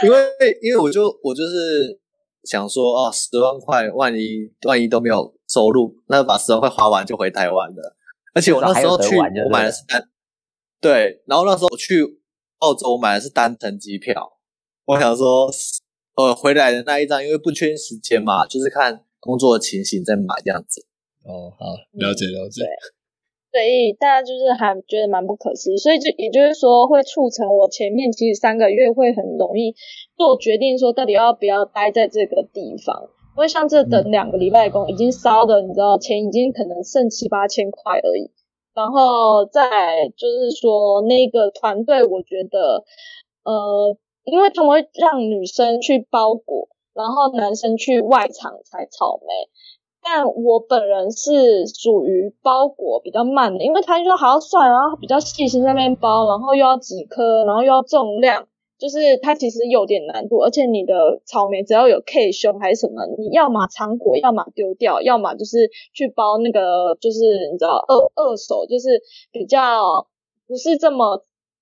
[0.04, 0.18] 因为
[0.62, 2.00] 因为我就我就是
[2.44, 7.96] 想说，哦，十万块，万一万一都没有收入，那把十万块花完就回台湾了。
[8.34, 10.04] 而且我那时候去，我买的是单，
[10.80, 12.19] 对，然后那时候我去
[12.60, 14.38] 澳洲，我买的是单程机票。
[14.86, 15.50] 我想说，
[16.16, 20.86] 呃，回来的那一张，因为不缺时间嘛，就是看工作的情形再买这样子。
[21.24, 22.64] 哦，好，了解了解。
[23.52, 29.74] 对，所以大家就是还觉得蛮不可思议，所以就也就是说会促成我前面其实三个月会很容易
[30.18, 33.10] 做决定，说到底要不要待在这个地方。
[33.38, 38.32] 因为像这等两个礼拜工已经烧的，你知道钱已经可能剩七八千块而已。
[38.80, 42.86] 然后再就是说那个团队，我觉得
[43.44, 49.50] 呃，因为他们会让女生去包裹，然后男生去外场采草莓。
[50.02, 58.48] 但我本人是属于包裹比较慢的，因为他就说还要算，然后比较细心在那边包，然后又要几颗，然后又要重量，
[58.80, 60.38] 就是它其实有点难度。
[60.38, 70.08] 而且你的草莓只要有 K 胸还是什么，你要么藏果，要么丢掉，要么就是去包那个，就是你知道二二手，就是比较
[70.48, 71.18] 不是这么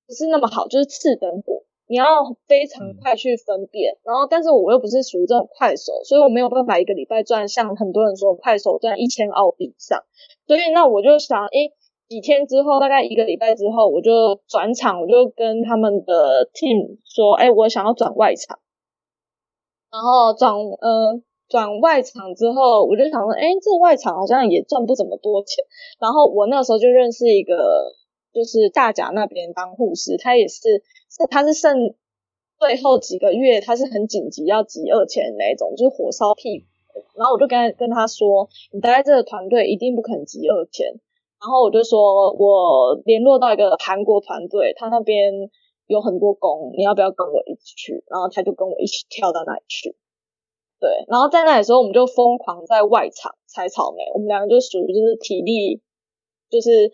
[0.07, 1.63] 不是那么好，就是次等果。
[1.89, 2.05] 你要
[2.47, 10.03] 非常快去分辨，然后但是我又不是属于这种快手，所以我没有办法一个礼拜赚像很多人说快手赚一千澳币以上。
[10.47, 11.71] 所以那我就想，诶，
[12.07, 18.59] 几天之后，大概一个礼拜之后，我就转场，我就跟他们的 team 说，哎，我想要转外场。
[19.91, 25.65] 然后转呃转外场之后，我就想说，哎，这外场好像也赚不怎么多钱。
[25.99, 27.93] 然后我那时候就认识一个，
[28.33, 30.83] 就是大甲那边当护士，他也是。
[31.31, 31.95] 他是剩
[32.59, 36.65] 最后几个月，他是很紧急要集二千那种，就是火烧屁股。
[37.15, 40.99] 然后我就跟跟他说：“你待在这个团队一定不肯集二千。”
[41.39, 45.33] 然后我就说：“我联络到一个韩国团队，他那边
[45.87, 49.95] 有很多工，你要不要跟我一起去？”然后他就跟我一起跳到那里去。
[50.79, 54.03] 对，然后在那里时候，我们就疯狂在外场采草莓。
[54.13, 55.81] 我们两个就属于就是体力
[56.49, 56.91] 就是。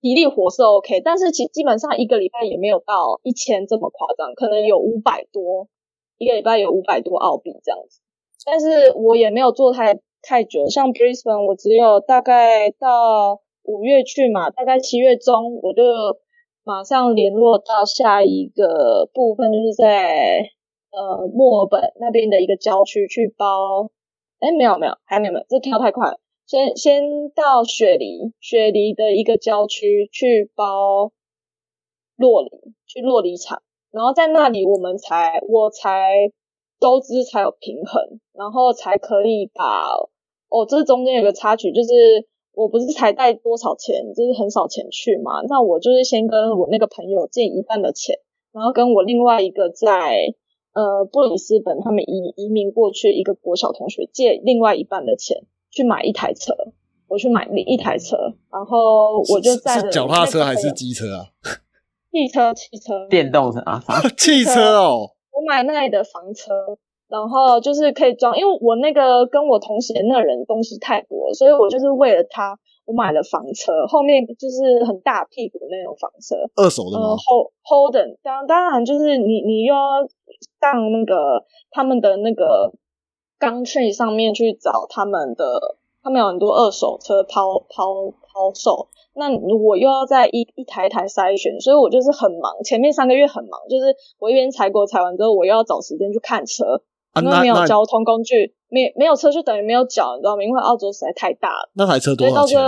[0.00, 5.66] 体力活是 OK，但是其基本上一个礼拜也没有到一千这么夸张，可能有五百多，
[6.18, 8.00] 一个礼拜有五百多澳币这样子。
[8.46, 15.82] 但是我也没有做太太久，像 Brisbane 我只有大概到五月去嘛，大概七月中我就
[16.64, 20.50] 马上联络到下一个部分，就是在
[20.90, 23.90] 呃墨尔本那边的一个郊区去包。
[24.40, 26.18] 哎，没有没有，还没有没有，这跳太快了。
[26.46, 27.02] 先先
[27.34, 31.12] 到雪梨，雪梨的一个郊区去包
[32.16, 32.48] 洛梨，
[32.86, 36.30] 去洛梨厂，然后在那里我们才我才
[36.80, 39.90] 收支才有平衡，然后才可以把
[40.48, 42.26] 哦，这中间有个插曲，就是
[42.58, 48.16] 我不是才带多少钱，就是很少钱去嘛，那我就是先跟我那个朋友借一半的钱，
[48.52, 50.34] 然后跟我另外一个在。
[50.74, 56.54] 呃，布里斯本他们移移民过去一个国小同学借另外一半的钱去买一台车，
[57.08, 58.16] 我去买另一台车，
[58.52, 61.24] 然后我就在脚踏车还是机车啊？
[62.12, 63.82] 汽车，汽车，电动车啊？
[64.16, 66.52] 汽车哦，我买那里的房车，
[67.08, 72.58] 然后就是可以装，因为我那个跟我同行那人东西太多，所以我就是为了他。
[72.88, 80.00] 我买了房车，后面就是很大屁股那种房车，二手的吗？Hold Holden，当当然就是你你又要
[80.58, 82.72] 上那个他们的那个
[83.38, 96.80] 钢券上面去找他们的，他们有很多二手车抛抛抛售，那我又要在一一台一台筛选，所以我就是很忙，前面三个月很忙，就是我一边采购采完之后，我又要找时间去看车。
[97.14, 100.42] 因为没有交通工具，没没有车就等于没有脚，你知道吗？
[100.44, 101.70] 因为澳洲实在太大了。
[101.74, 102.60] 那台车多少钱？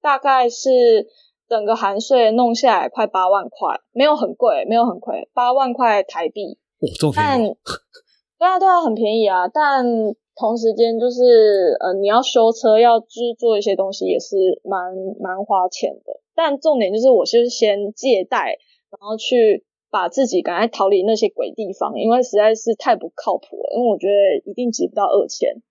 [0.00, 1.06] 大概是
[1.48, 6.58] 整个含税弄下来快八万块，没有很贵，没有很贵，八万块台币。
[6.80, 7.56] 哇，这么便宜！
[8.38, 9.46] 对啊，对啊，很便宜啊。
[9.48, 9.84] 但
[10.34, 16.20] 同时间就是呃，你要修车，要就是做一些东西，也是蛮蛮花钱的。
[16.34, 18.56] 但重点就是我是先借贷，
[18.90, 19.66] 然后去。
[19.92, 23.76] 把自己赶快逃离那些鬼地方，因为实在是太不靠谱了。
[23.76, 25.62] 因为我觉得一定集不到二千，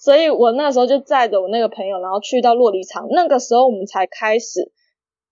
[0.00, 3.06] 所以我那时候就载着我那个朋友，然后去到洛梨厂。
[3.10, 4.72] 那个时候我们才开始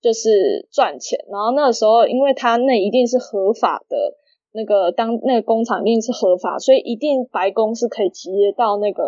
[0.03, 1.19] 就是赚钱。
[1.33, 3.97] 然后那个时候，因为他那一定是合法的，
[4.53, 9.03] 那个当那个工厂一定是合法，所以一定白工是可以接到那个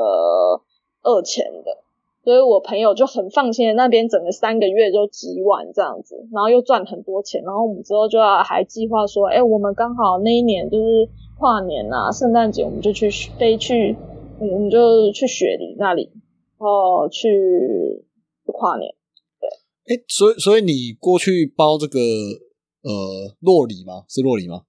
[1.03, 1.85] 二千的。
[2.27, 11.09] 所以我朋友就很放心的，那边整个三个月就几万这样子，然后又赚很多钱，然后我们之后就要还计划说，哎，我们刚好那一年就是
[11.39, 13.09] 跨年啊，圣诞节我们就去
[13.39, 13.95] 飞去，
[14.41, 16.11] 我们就去雪梨那里，
[16.59, 18.05] 哦，去
[18.47, 18.93] 跨年。
[19.39, 24.03] 对，哎，所以所以你过去包这个呃洛里吗？
[24.09, 24.63] 是洛里吗？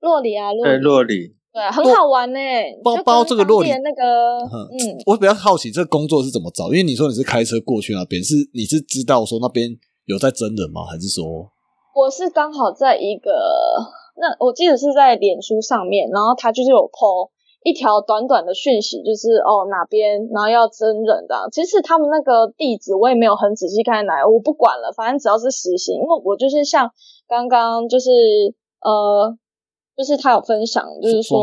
[0.00, 1.36] 洛里啊，对，洛里。
[1.58, 2.38] 对，很好玩呢。
[2.84, 9.68] 包包这个洛里那个，嗯，我比较好奇这个工作是怎么找，因为你说你是开车过去那边，是你是知道说那边
[10.06, 10.84] 有在真人吗？
[10.84, 11.50] 还是说？
[11.96, 13.32] 我是刚好在一个，
[14.22, 17.30] 那我记得是在脸书上面，然后他就是有 po
[17.64, 21.48] 一条短短的讯息，就是哦哪边，然后要真人的。
[21.50, 26.88] 其实他们那个地址我也没有很仔细看来，我不管了，反正只要是实行，因为我就是像
[27.26, 28.10] 刚刚就是
[28.80, 29.36] 呃。
[29.98, 31.42] 就是他有分享，就是说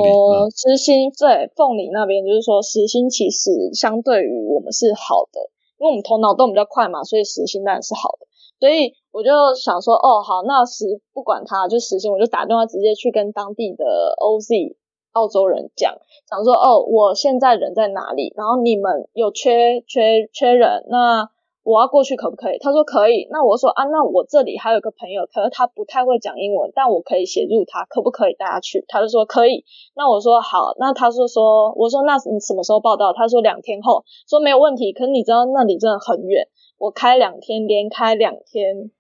[0.55, 8.25] 实薪对凤梨那边，就是说实薪其实相对于我们是好的，因为我们头脑动比较快嘛，所以实薪当然是好的。
[8.61, 13.83] 所以我就想说，哦，好，那实不管他，就实薪，我就打电话直接去跟当地的
[14.21, 14.77] OZ
[15.11, 15.93] 澳洲人讲，
[16.29, 21.29] 想说，哦，我现在人在哪里，然后你们有缺缺缺人，那。
[21.65, 22.59] 我要过去可不可以？
[22.59, 23.27] 他说可以。
[23.31, 28.85] 那我说啊，那我这里还有个朋友，可是他不太会讲英文，但我可以协助他，可不可以带他去？
[28.87, 29.65] 他就说可以。
[29.95, 30.75] 那我说好。
[30.77, 33.11] 那他说说，我说那你什么时候报道？
[33.11, 34.05] 他说两天后。
[34.29, 34.93] 说没有问题。
[34.93, 36.47] 可是你知道那里真的很远，
[36.77, 38.91] 我开两天，连开两天，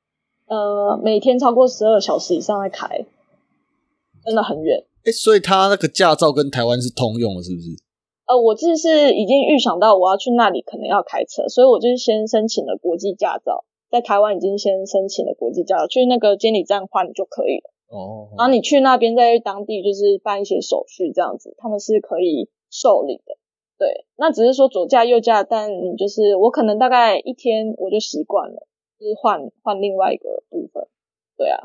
[0.47, 3.05] 呃，每天超过十二小时以上在开，
[4.25, 4.83] 真的很远。
[5.05, 7.84] 哎，所以他那个驾照跟台湾是通用的，是不是？
[8.27, 17.71] 呃，我就是已经预想到我要去那里，可能要开车，所以我就是先申请了国际驾照，在台湾已经先申请了国际驾照，去那个监理站换就可以了。
[17.87, 18.29] 哦。
[18.37, 23.37] 然后你去那边再去当地就是办一些手续，这样子他们是可以受理的。
[23.77, 28.65] 对，那只是说左驾右驾，但你就是我可能大概一天我就习惯了，
[28.99, 30.87] 就是换换另外一个部分。
[31.37, 31.59] 对啊。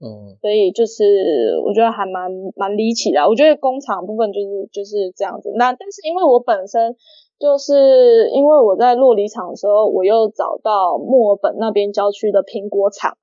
[0.00, 3.20] 嗯，所以就是我觉得还蛮蛮离奇的。
[3.28, 5.52] 我觉得工厂部分就是就是这样子。
[5.56, 6.96] 那但是因为我本身
[7.38, 13.16] 就是因为我在洛梨厂的时候，我又找到墨尔本那边郊区的苹果厂，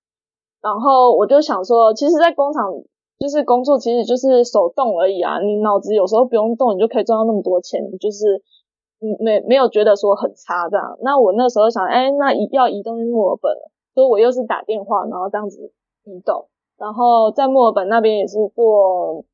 [0.61, 2.71] 然后我就想说，其实，在工厂
[3.17, 5.39] 就是工作，其实就是手动而已啊。
[5.39, 8.41] 你脑子有时候不用动，你就可以赚到那么多钱，就是
[9.19, 10.97] 没没有觉得说很差这样。
[11.01, 13.51] 那我那时候想，哎，那一要移动去墨尔本，
[13.95, 15.71] 所以我又是打电话，然后这样子
[16.03, 16.45] 移动。
[16.78, 19.25] 然后在墨尔本那边也是做，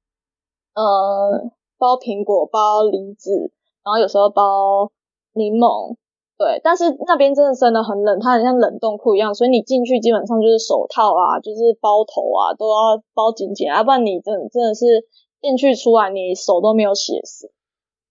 [0.75, 3.51] 呃，包苹果、包梨子，
[3.83, 4.89] 然后有时候包
[5.33, 5.95] 柠檬，
[6.37, 15.05] 对，但是那边真的真的很冷，它很像冷冻库一样，所以你进去基本上就是手套啊，就是包头啊，都要包紧紧，要不然你真的真的是
[15.41, 17.51] 进去出来你手都没有血丝，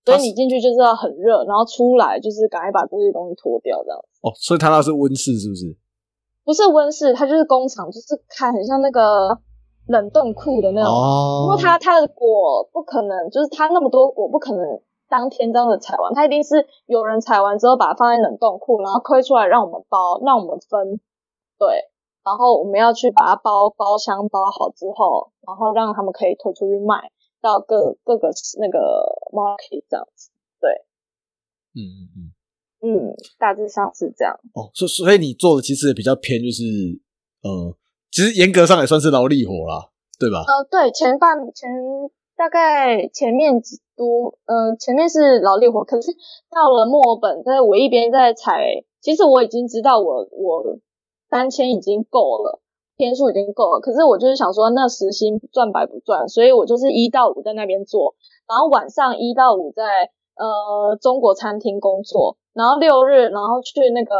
[0.04, 4.20] 所以你进去就是要很热，然后出来就是赶快把这些东西脱掉这样子。
[4.20, 5.74] 哦，所以它那是温室是不是？
[6.44, 9.38] 不是温室，它就是工厂，就是开很像那个
[9.86, 10.92] 冷冻库的那种。
[10.92, 21.00] 哦，因为它它的果不可能，就是它那么多果不可能当天这样的采完，它一定是有人采完之后把它放在冷冻库，然后亏出来让我们包，让我们分，
[21.58, 21.90] 对，
[22.24, 28.78] 然后我们要去把它包包箱包好之后，然后让他们可以推出去卖到各各个那个
[29.32, 30.30] market 这样子，
[30.60, 30.70] 对。
[31.74, 32.32] 嗯嗯嗯，
[32.82, 34.34] 嗯，大致上是这样。
[34.54, 36.62] 哦，所所以你做的其实也比较偏，就是
[37.42, 37.74] 呃，
[38.10, 40.42] 其实严格上也算是劳力活啦，对吧？
[40.42, 41.70] 呃，对，前半前
[42.36, 46.10] 大概前面几多，呃，前面是劳力活，可是
[46.50, 50.78] 到了墨尔本，在我一边在采，其实我已经知道我我
[51.30, 52.60] 三千已经够了，
[52.96, 58.16] 天数已经够了，可是我就是想说，那时薪赚白不赚，所以我就是一到五在那边做，
[58.48, 64.14] 然后晚上一到五在呃中国餐厅工作，然后六日然后去那个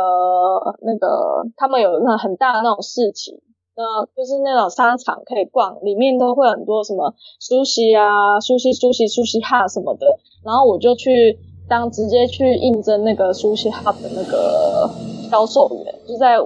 [0.80, 3.42] 那个他们有那很大的那种市集，
[3.76, 10.06] 那就是那种商场可以逛，里面都会很多什么苏西啊、苏西、苏西、苏西哈什么的。
[10.44, 14.90] 然后我就去当直接去应征那个苏西哈的那个
[15.30, 16.38] 销售员，就在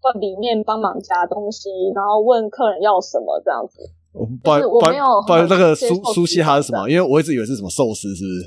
[0.00, 3.90] 帮里面帮忙夹东西，然后问客人要什么这样子。
[4.14, 6.88] 我不好意不好意就是我没有不好意思，那个接受苏苏西哈是什么？
[6.88, 8.38] 因为我一直以为是什么寿司，是不是？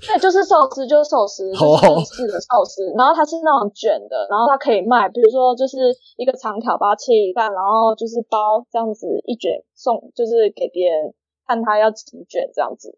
[0.06, 2.86] 对，就是寿司，就是寿司，哦就是的寿司。
[2.96, 5.76] 然后它是那种卷的，然后它可以卖，比如说就是
[6.16, 11.12] 一个长条，把它切一半，然后就是包这样子一卷送，就是给别人
[11.46, 12.96] 看他要几卷这样子。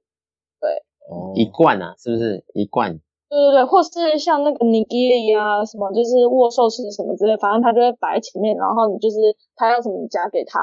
[1.11, 2.93] 哦一罐啊，是不是一罐？
[3.29, 9.17] 对对对，或是像那个 nigiri 啊，什么就是握寿司什么之类，反正他就会摆在前面，然后你就是
[9.57, 10.61] 他要什么你夹给他，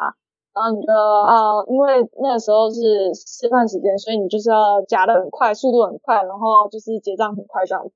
[0.54, 7.94] 然后你就啊、因为那个时候是吃饭时间，所以你就是要夹的很快，速度很快，然后就是结账很快这样子。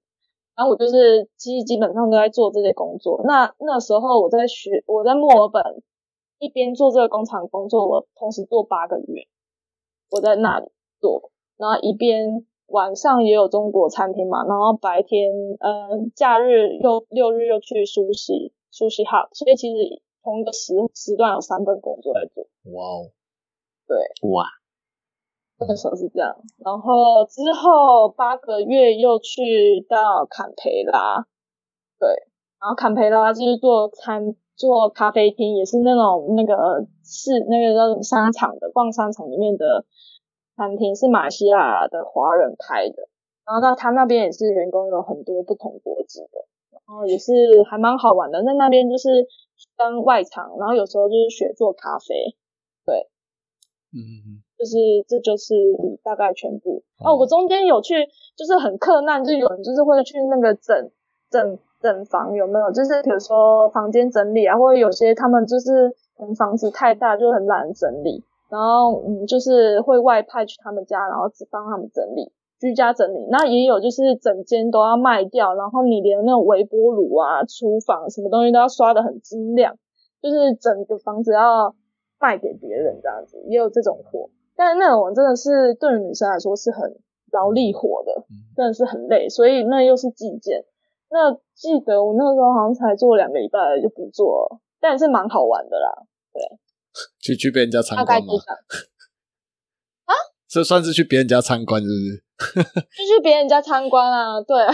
[0.55, 3.21] 然后我就是基基本上都在做这些工作。
[3.25, 5.81] 那那时候我在学，我在墨尔本
[6.37, 9.23] 一边做这个工厂工作，我同时做八个月，
[10.11, 10.67] 我在那里
[11.01, 22.43] 做，然后一边晚上也有中国餐厅嘛，然后白天呃假日又六日又去苏西苏西 hub，所以其实同一个时时段有三份工作在做。
[22.71, 23.11] 哇哦，
[23.85, 23.97] 对。
[24.29, 24.45] 哇，
[25.59, 31.25] 那时候是这样，然后之后八个月又去到坎培拉，
[31.99, 32.09] 对，
[32.59, 39.85] 然后坎培拉就是做餐做咖啡厅，也是那种那个是那个叫什么商场的逛商场里面的
[40.55, 43.07] 餐厅，是马来西亚的华人开的，
[43.45, 47.33] 然后到他那边也是员工有很多不同国籍的，然后也是
[47.69, 49.27] 还蛮好玩的，在那边就是
[49.75, 52.35] 当外场，然后有时候就是学做咖啡，
[53.93, 55.53] 嗯嗯嗯，就是这就是
[56.03, 56.83] 大概全部。
[56.99, 57.93] 哦哦，我中间有去，
[58.35, 60.89] 就是很困难，就有人就是会去那个整
[61.29, 62.71] 整整房有没有？
[62.71, 65.95] 就是比如说房间整理啊，或者有些他们就是
[66.37, 72.31] 房子太大，就很懒得整理，然后嗯，就是会外派去他们家，然后只帮他们整理。
[72.63, 79.75] 居家整理，那也有就是整间都要卖掉，然后你连那种微波炉啊、厨房什么东西都要刷的很精亮，
[80.21, 81.75] 就是整个房子要
[82.21, 84.29] 卖给别人这样子，也有这种活。
[84.55, 86.95] 但是那种真的是对于女生来说是很
[87.33, 90.63] 劳力活的，嗯真的是很累，所以那又是计件。
[91.11, 96.41] 那记得我那个时候好像才做两个礼拜就不做了，但是蛮好玩的啦，对
[97.19, 98.92] 去去被人家参观吗大概就？
[100.53, 102.61] 这算是去别人家参观，是不是？
[102.93, 104.71] 就去别人家参观啊，对啊，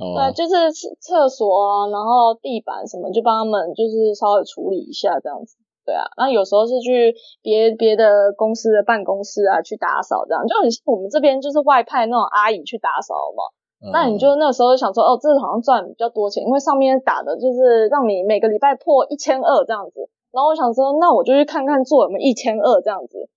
[0.00, 5.56] 哦，对，就是厕厕所啊，然后地板什么，就帮他们就是稍微处理一下这样子。
[5.84, 7.12] 对啊，那有时候是去
[7.42, 13.44] 别别的公司的办公室啊去打扫，这样就很像我们这边就是外派那种阿姨去打扫嘛。
[13.82, 20.08] 嗯那你就那时候想说，哦，这好像赚比较多钱，因为上面打的就是让你每个礼拜破一千二这样子。
[20.32, 23.28] 然后我想说，那我就去看看做有没有一千二这样子，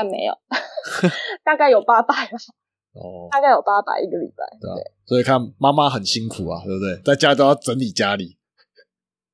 [0.00, 0.32] 但没有，
[1.44, 2.38] 大概有八百吧，
[2.94, 4.44] 哦，大概有八百一个礼拜。
[4.58, 4.74] 对啊，
[5.04, 6.96] 所以看妈妈很辛苦啊，对不对？
[7.04, 8.38] 在家都要整理家里。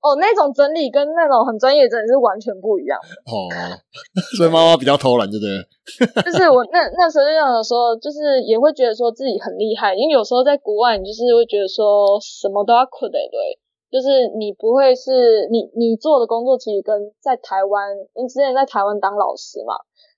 [0.02, 3.08] 哦，那种整理跟那种很专业的整理是完全不一样的。
[3.30, 3.46] 哦，
[4.36, 6.22] 所以妈妈比较偷懒，对不对？
[6.22, 13.58] 就是我那那时候就有时候就是也会觉得说自己很厉害，因为有时候在国外，你就是会觉得说什么都要苦的，对，
[13.90, 19.74] 就是你不会是你你做的工作其实跟在台湾，你之前在台湾当老师嘛，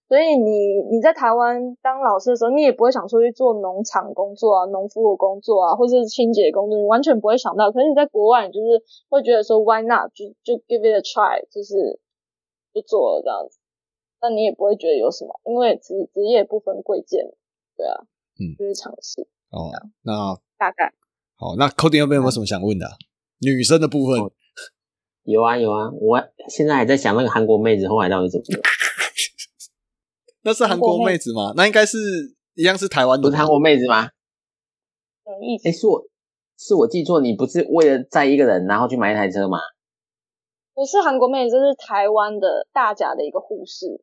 [0.09, 7.71] 所以你你在台湾当老师的时候，你也不会想说去做农场工作啊、农夫的工作啊，或者是清洁工作，你完全不会想到。
[7.71, 10.11] 可是你在国外，你就是会觉得说 Why not？
[10.15, 12.01] 就就 give it a try，就是
[12.73, 13.59] 就做了这样子。
[14.19, 17.21] 但你也不会觉得有什么，因为职职业不分贵贱，
[17.77, 18.01] 对啊，
[18.41, 19.71] 嗯就是尝试哦，
[20.03, 20.93] 那大概。
[21.37, 22.93] 好，那 Coding 有没有什么想问的啊、
[23.41, 24.19] 女生的部分？
[24.21, 24.33] 哦
[25.25, 28.63] 有啊有啊，我现在还在想那个韩国妹子后来到底怎么了？
[30.49, 31.53] 那是韩国妹子吗？
[31.55, 31.99] 那应该是
[32.55, 34.09] 一样是台湾的，不是韩国妹子吗？
[35.23, 35.73] 什么意思哎，？
[35.73, 36.01] 是我
[36.57, 39.59] 是我记错，你不是为了载一个人然后去买一台车吗？
[40.73, 44.01] 不是韩国妹子，这是台湾的大甲的一个护士。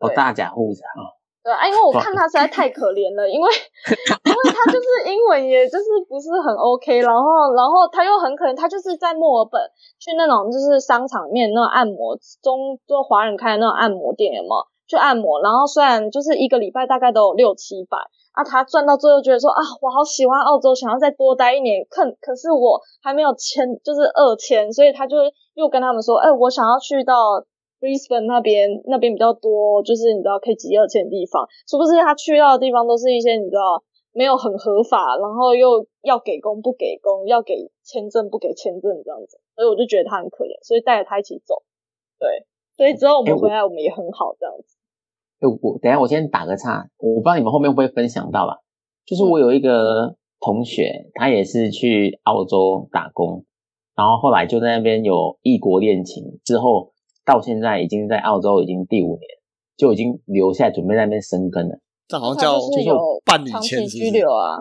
[0.00, 1.14] 哦，大甲护士啊，
[1.44, 3.46] 对啊，因为我看她实在太可怜了，因为
[4.26, 9.62] 因为她就是英文也就是不是很 OK，然后然后她又很可怜，她就是在墨尔本
[10.00, 17.98] 去那种就是商场面那种按摩中就华人开的那种按摩店有没有去按摩，然后虽然就是一个礼拜大概都有六七百。
[18.34, 21.86] 啊，他赚到最后觉得说啊，我好喜欢澳洲，想要再多待一年。
[21.88, 25.18] 可可是我还没有签，就是二签，所以他就
[25.54, 27.38] 又跟他们说，哎、我想要去到
[27.78, 31.46] Brisbane 那边，那边比较多，就是你知道可以集二签的地方。
[31.70, 33.78] 殊不知他去到的地方都是一些你知道
[34.10, 39.38] 没有很合法，然后又要给工不给工，要给签证不给签证这样子。
[39.54, 41.62] 所以我就觉得他很可怜，所以带着他一起走。
[42.18, 42.44] 对，
[42.76, 44.73] 所以之后我们回来，我们也很好这样子。
[44.73, 44.73] 哎，
[45.40, 48.58] 我等下我先打个岔，我不知道你们后面会不会分享到吧。
[49.04, 53.44] 就是我有一个同学，他也是去澳洲打工，
[53.94, 56.92] 然后后来就在那边有异国恋情，之后
[57.26, 59.20] 到现在已经在澳洲已经第五年，
[59.76, 61.78] 就已经留下准备在那边生根了。
[62.08, 64.60] 这好像叫他就是有伴侣长签是不是期居留啊，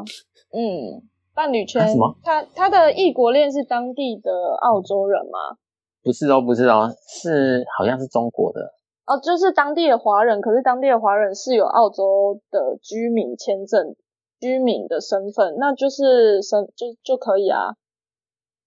[0.51, 1.01] 嗯，
[1.33, 2.17] 伴侣签啊什么。
[2.23, 5.57] 他他的异国恋是当地的澳洲人吗？
[6.01, 6.89] 不是哦，不是哦，
[7.21, 8.73] 是好像是中国的。
[9.05, 13.95] 哦，就是当地的华人，可是当地的华人是有澳洲的居民签证、
[14.39, 17.75] 居民的身份，那就是身就就可以啊。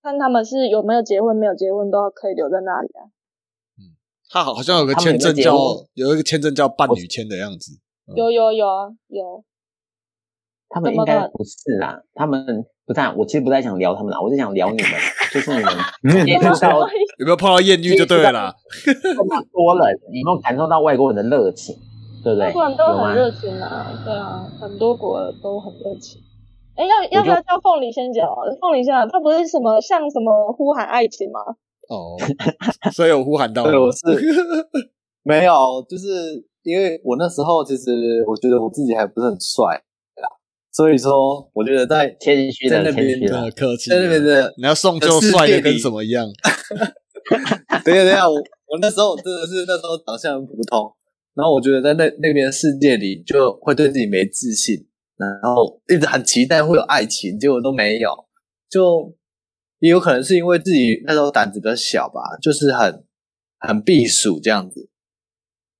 [0.02, 3.10] 看他们是有没有结婚，没有结婚都要可以留在那里啊。
[3.78, 3.96] 嗯
[4.28, 7.72] 他好好像有个签证叫有有一个签证叫伴侣签的样子。
[8.06, 9.44] 嗯有有有啊，有。
[10.68, 14.90] 他们应该不是啊，他们不太，我其实不太想聊他们啦，我是想聊你们，
[15.34, 15.62] 就是你
[16.12, 16.80] 们接触到
[17.18, 18.54] 有没有碰到艳遇就对了啦？
[18.84, 21.74] 这么多人，有没有感受到外国人的热情，
[22.22, 22.46] 对不对？
[22.46, 26.22] 外国人都很热情啊，对啊，很多国都很热情。
[26.76, 28.36] 哎，要要不要叫凤梨先讲啊？
[28.60, 31.40] 凤梨先讲，他不是什么像什么呼喊爱情吗？
[31.88, 32.14] 哦，
[32.92, 33.64] 所以我呼喊到。
[33.64, 33.98] 对，我是
[35.22, 36.06] 没有，就是
[36.62, 39.80] 因为我那时候其实我觉得我自己还不是很帅啦，
[40.76, 43.50] 所以说我觉得在谦虚的，在那边的。
[43.52, 46.28] 客气在那边了，的你要送就帅的跟什么一样？
[47.82, 50.94] 等一下等一下，我我那时候真的是那时候长相很普通，
[51.32, 58.10] 然后我觉得在那那边的世界里就会对自己没自信，然后一直很期待会有爱情，结果都没有，
[58.68, 59.16] 就
[59.78, 63.02] 也有可能是因为自己那时候胆子比较小吧，就是很
[63.58, 64.90] 很避暑这样子，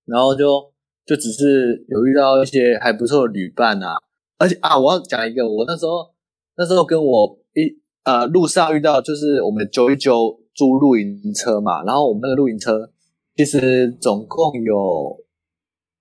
[0.06, 0.72] 然后就
[1.04, 3.96] 就只是有遇到一些还不错的旅伴啊，
[4.38, 6.10] 而且啊，我要讲一个，我那时候
[6.56, 12.90] 那时候跟我一呃路上遇到，就是我们九一九租露营车嘛，然后我们那个露营车
[13.34, 14.76] 其实总共有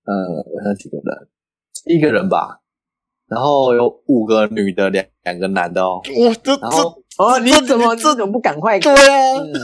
[0.06, 0.14] 呃
[0.54, 1.28] 我想几个人，
[1.86, 2.62] 一个人吧，
[3.28, 8.80] 然后有五个女的，两两个男的哦，我，这然后这哦，你怎么这你怎么不赶快？
[8.80, 9.52] 对啊，嗯，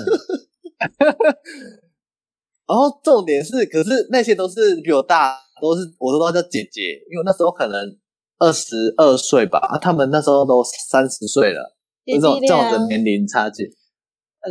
[2.68, 7.98] 然后重点是，可是那些都是比我大，都是我都叫姐姐，因为那时候可能
[8.42, 11.76] 二十二岁吧，啊，他们那时候都三十岁了，
[12.08, 13.72] 这种这种的，年龄差距，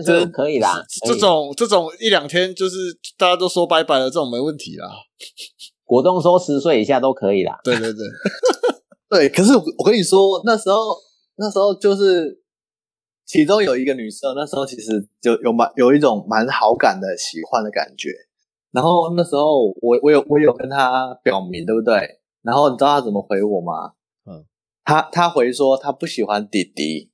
[0.07, 2.77] 这可以啦，这种这种一两天就是
[3.19, 4.87] 大家都说拜拜了，这种没问题啦。
[5.85, 7.59] 果冻说十岁以下都可以啦。
[7.65, 8.07] 对对对，
[9.11, 10.97] 对，可是我我跟你说，那时候
[11.35, 12.41] 那时候就是
[13.27, 18.11] 其中有一个女生，那时候其实就有蛮有一种蛮好感的喜欢的感觉。
[18.71, 22.20] 然后那时候我我有我有跟她表明，对不对？
[22.43, 23.95] 然后你知道他怎么回我吗？
[24.25, 24.47] 嗯，
[24.85, 27.11] 他他回说他不喜欢弟弟，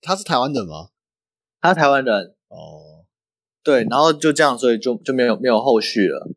[0.00, 0.90] 他是台湾人吗？
[1.60, 3.04] 她台湾人，哦，
[3.64, 6.30] 对，然后就这样，所以就就没有没有后续了。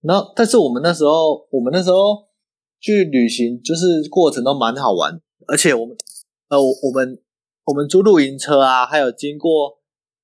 [0.00, 2.28] 然后，但是我们那时候，我们那时候
[2.80, 5.96] 去旅行，就是过程都蛮好玩，而且我们
[6.48, 7.22] 呃，我我们
[7.66, 9.78] 我们租露营车啊，还有经过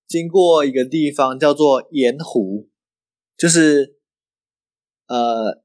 [0.09, 2.69] 经过一个地方叫做盐湖，
[3.37, 3.97] 就是
[5.07, 5.62] 呃，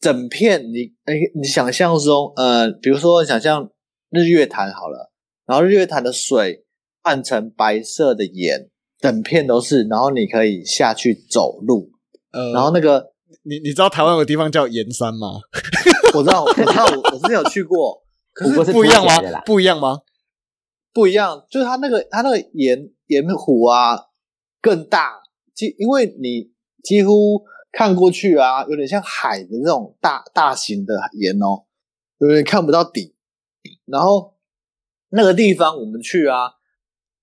[0.00, 3.70] 整片你哎，你想象中呃，比如说想象
[4.10, 5.12] 日月潭好了，
[5.46, 6.64] 然后日月潭的水
[7.02, 11.90] 换成白色的盐，整片都是，然后你可以下去走路，
[12.32, 15.40] 呃，然后那个你你知道台湾有个地方叫盐山吗？
[16.14, 19.40] 我知道，我知道，我我之前有去过， 可不过是不一样吗？
[19.44, 20.00] 不一样吗？
[20.92, 23.96] 不一样，就是它那个它那个盐盐湖啊
[24.60, 25.20] 更大，
[25.54, 26.50] 几因为你
[26.82, 27.42] 几乎
[27.72, 31.64] 看过去啊，有点像海的那种大大型的盐哦，
[32.18, 33.14] 有点看不到底。
[33.86, 34.34] 然后
[35.10, 36.52] 那个地方我们去啊，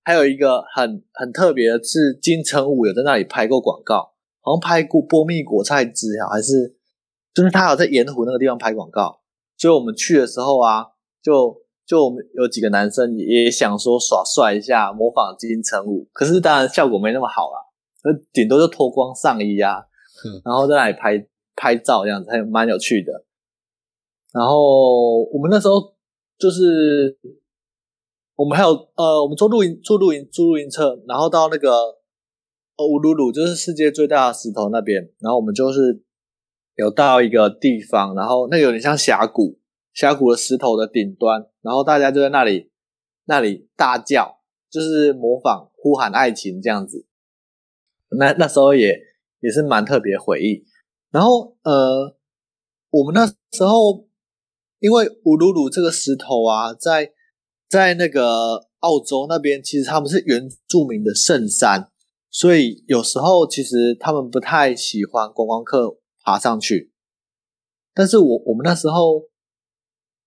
[0.03, 6.77] 还有一个很很特别的是金城武有在那里拍过广告，好像拍过波蜜果菜汁啊，还是
[7.33, 9.21] 就是他有在盐湖那个地方拍广告，
[9.57, 10.85] 所以我们去的时候啊，
[11.21, 17.59] 就就我们有几个男生也想说耍帅一下，模仿金城武，可是当然效果没那么好啦，
[18.03, 19.85] 那顶多就脱光上衣啊，
[20.43, 23.25] 然后在那里拍拍照这样子，还蛮有趣的。
[24.33, 25.95] 然后我们那时候
[26.37, 27.17] 就是
[28.35, 31.71] 我们还有呃，我们坐露营坐露营租露营车，然后到那个
[32.75, 36.03] 呃乌鲁鲁，就是世界最大的石头那边，然后我们就是
[36.75, 39.59] 有到一个地方，然后那个有点像峡谷，
[39.93, 42.69] 峡谷的石头的顶端，然后大家就在那里
[43.25, 44.39] 那里大叫，
[44.69, 47.07] 就是模仿呼喊爱情这样子。
[48.09, 48.99] 那那时候也
[49.39, 50.63] 也是蛮特别回忆。
[51.11, 52.15] 然后呃，
[52.89, 54.07] 我们那时候
[54.79, 57.11] 因为乌鲁鲁这个石头啊，在
[57.69, 61.89] 在那个澳洲那边，其实他们是原住民的圣山，
[62.29, 66.91] 所以有时候其实他们不太喜欢观光客爬上去。
[67.93, 69.23] 但是我我们那时候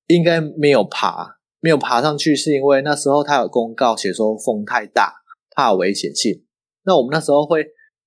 [0.08, 5.22] 应该没有爬，没有爬上去，是因为那时候他有公告写说风太大，
[5.54, 6.44] 怕有危险性。
[6.82, 7.64] 那我们那时候会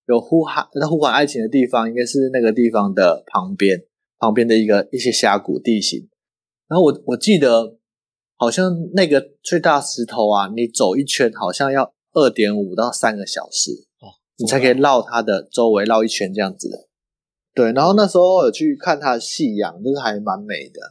[0.08, 3.84] 有呼喊，那呼喊爱情的地方，应该是那个地方的旁边，
[4.20, 6.10] 旁边的一个一些峡谷地形。
[6.68, 7.78] 然后我我记得
[8.36, 16.88] 好像那个最大石头啊，你走一圈好像要二点五到三个小时哦，你才可以绕它的周围绕一圈这样子的。
[17.54, 20.82] 对，然后那时候有去看它的夕阳，就是还蛮美的。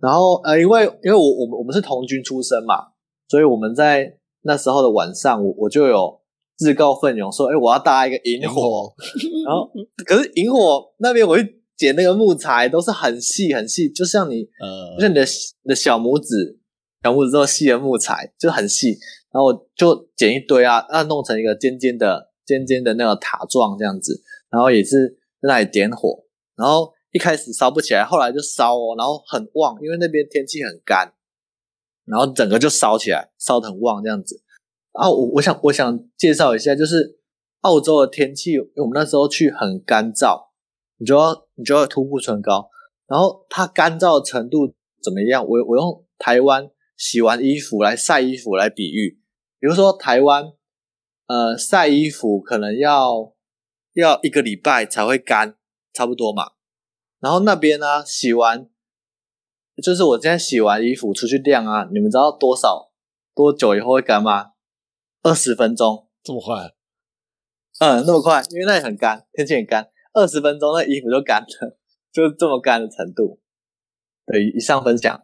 [0.00, 2.88] 然后呃，因为因为我我们我们是童军出身嘛，
[3.28, 6.20] 所以我们在那时候的晚上，我我就有
[6.56, 8.94] 自告奋勇说，哎，我要搭一个萤火。
[9.46, 9.70] 然后
[10.06, 15.24] 可是萤火那边我去捡那个木材，都是很细很细，就像你呃就，像你的
[15.62, 16.58] 你的小拇指，
[17.02, 18.98] 小拇指这么细的木材，就很细。
[19.32, 25.08] 然后我就捡一堆啊，那，弄成一个尖尖的、尖尖的那个塔状这样子，然后也是
[25.42, 26.24] 在那里点火，
[26.54, 31.12] 然后一开始烧不起来，后来就烧哦，然后很旺，因为那边天气很干，
[32.06, 34.40] 然后整个就烧起来，烧得很旺这样子。
[34.94, 37.18] 啊，我我想我想介绍一下，就是
[37.62, 40.46] 澳洲的天气，因为我们那时候去很干燥，
[40.98, 42.70] 你就要你就要涂护唇膏，
[43.08, 44.72] 然后它干燥程度
[45.02, 45.44] 怎么样？
[45.44, 49.18] 我我用台湾洗完衣服来晒衣服来比喻，
[49.58, 50.52] 比如说台湾
[51.26, 53.34] 呃晒衣服可能要
[53.94, 55.56] 要一个礼拜才会干，
[55.92, 56.52] 差不多嘛。
[57.18, 58.68] 然后那边呢洗完，
[59.82, 62.92] 就是我今天洗完衣服出去晾啊，你们知道多少
[63.34, 64.53] 多久以后会干吗？
[65.24, 66.72] 二十分钟，这么快？
[67.80, 71.76] 嗯，那么快，因为那里很干，天气很干，二十分钟那衣服就干了，
[72.12, 73.40] 就是这么干的程度。
[74.26, 75.22] 对，以上分享。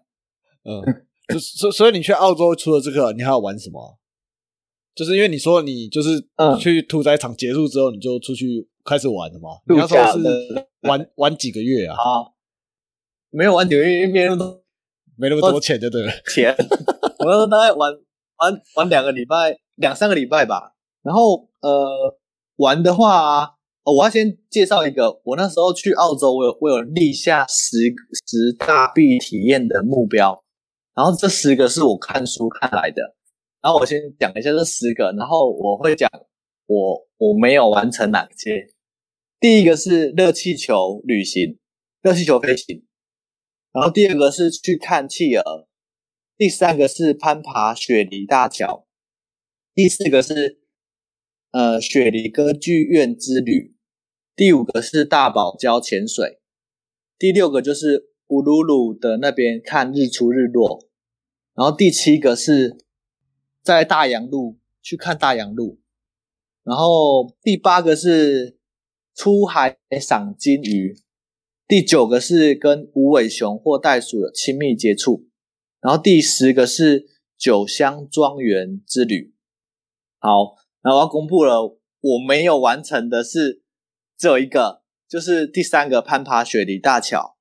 [0.64, 0.82] 嗯，
[1.28, 3.94] 就所所以你去澳洲除了这个，你还要玩什么啊？
[4.92, 9.50] 就是因为你说你就是嗯去屠宰场结束之后，你就出去开始玩了嘛？
[9.68, 11.94] 你度那时候是玩 玩几个月啊？
[11.94, 12.34] 好，
[13.30, 14.64] 没有玩纽约，因为没那么多
[15.16, 16.12] 没那么多钱就对了。
[16.26, 16.54] 钱，
[17.20, 17.92] 我那时候大概玩
[18.38, 20.74] 玩玩两个礼拜，两三个礼拜吧。
[21.02, 22.18] 然后呃，
[22.56, 27.78] 玩的话、我要先介绍一个，我那时候去澳洲，我有我有立下十
[28.26, 30.44] 十大必体验的目标，
[30.94, 33.16] 然后这十个是我看书看来的。
[33.62, 36.08] 然后我先讲一下这十个，然后我会讲
[36.66, 38.68] 我我没有完成哪些。
[39.38, 41.58] 第一个是热气球旅行，
[42.02, 42.84] 热气球飞行。
[43.72, 45.66] 然后第二个是去看企鹅，
[46.36, 48.86] 第三个是攀爬雪梨大桥，
[49.72, 50.58] 第四个是
[51.52, 53.76] 呃雪梨歌剧院之旅，
[54.34, 56.40] 第五个是大堡礁潜水，
[57.16, 60.88] 第六个就是乌鲁鲁的那边看日出日落，
[61.54, 62.76] 然后第七个是
[63.62, 65.78] 在大洋路去看大洋路，
[66.64, 68.58] 然后第八个是
[69.14, 70.96] 出海赏金鱼，
[71.68, 75.28] 第九个是跟无尾熊或袋鼠有亲密接触，
[75.80, 77.06] 然后第十个是
[77.38, 79.32] 酒香庄园之旅。
[80.20, 83.62] 好，然后我要公布了，我没有完成的是
[84.16, 87.36] 只有一个，就是第三个攀爬雪梨大桥，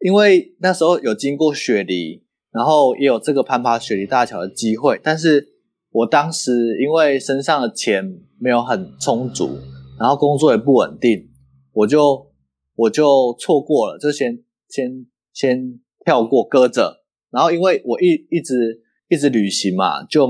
[0.00, 5.46] 因为那时候有经过雪梨，然后也有这个攀爬雪梨大桥的机会，但是
[5.90, 9.58] 我当时因为身上的钱没有很充足，
[9.98, 11.30] 然后工作也不稳定，
[11.72, 12.32] 我就
[12.74, 17.04] 我就错过了，就先先先跳过搁着。
[17.30, 20.26] 然后因为我一一直一直旅行嘛，就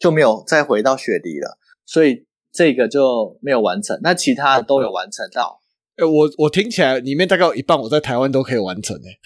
[0.00, 3.96] 就没有再回到雪梨了，所以这个就没有完成。
[4.02, 5.60] 那其他的都有完成到。
[5.96, 9.18] 哎，我我听起来里面大概有一半我在台湾都可以完成诶。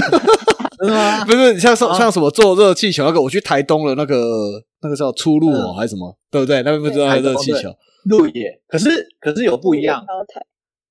[0.78, 1.24] 真的吗？
[1.26, 6.56] 不是像像像什么坐热气球那个，我去台东了，那个那个叫出路哦，还是什么，对不对？
[6.62, 10.04] 那边不知道热气球路野，可是可是有不一样。
[10.28, 10.40] 台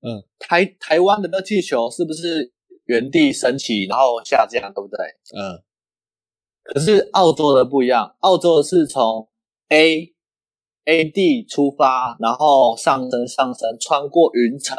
[0.00, 2.52] 嗯，台台湾的热气球是不是
[2.84, 5.04] 原地升起然后下降，对不对？
[5.36, 5.60] 嗯，
[6.72, 9.28] 可是澳洲的不一样，澳洲的是从
[9.68, 10.14] A
[10.84, 14.76] A 地出发，然后上升上升，穿过云层，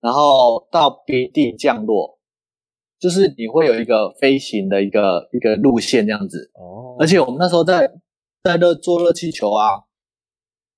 [0.00, 2.18] 然后到 B 地降落。
[3.00, 7.88] 就是你会有一个飞行的一个一个路线这样子哦，而且我们那时候在
[8.42, 9.84] 在热做热气球啊，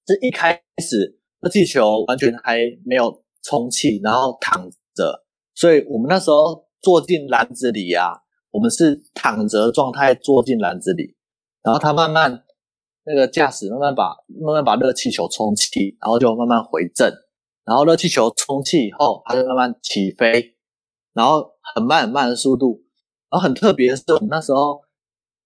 [0.05, 5.25] 这一开始热气球完全还没有充气，然后躺着，
[5.55, 8.13] 所以我们那时候坐进篮子里啊，
[8.51, 11.17] 我们是躺着状态坐进篮子里，
[11.63, 12.45] 然后他慢慢
[13.05, 17.13] 那个驾驶慢慢把慢慢把热气球充气，然后就慢慢回正，
[17.65, 20.57] 然后热气球充气以后，它就慢慢起飞。
[21.13, 21.45] 然后
[21.75, 22.85] 很慢很慢的速度，
[23.29, 24.81] 然后很特别的是，我们那时候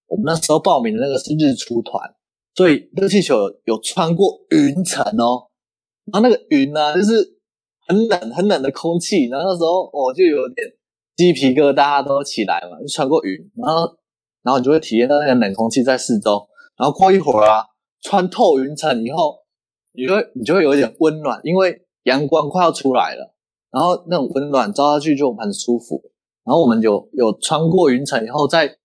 [0.05, 2.13] 我们那时候报名的那个是日出团，
[2.53, 3.35] 所以热气球
[3.65, 5.49] 有穿过云层哦，
[6.13, 7.39] 然后那个云呢，就是
[7.87, 10.67] 很冷很冷的空气，然后那时候我就有点
[11.15, 13.97] 鸡皮疙瘩都起来嘛，就穿过云，然后
[14.43, 16.47] 然后你就会体验到那个冷空气在四周，
[16.77, 17.65] 然后过一会儿啊，
[18.01, 19.39] 穿透云层以后，
[19.93, 23.33] 你会你就会有一点温暖，因为阳光快要出来了。
[23.71, 26.01] 然后那种温暖照下去就很舒服。
[26.45, 28.77] 然后我们有有穿过云层以后，在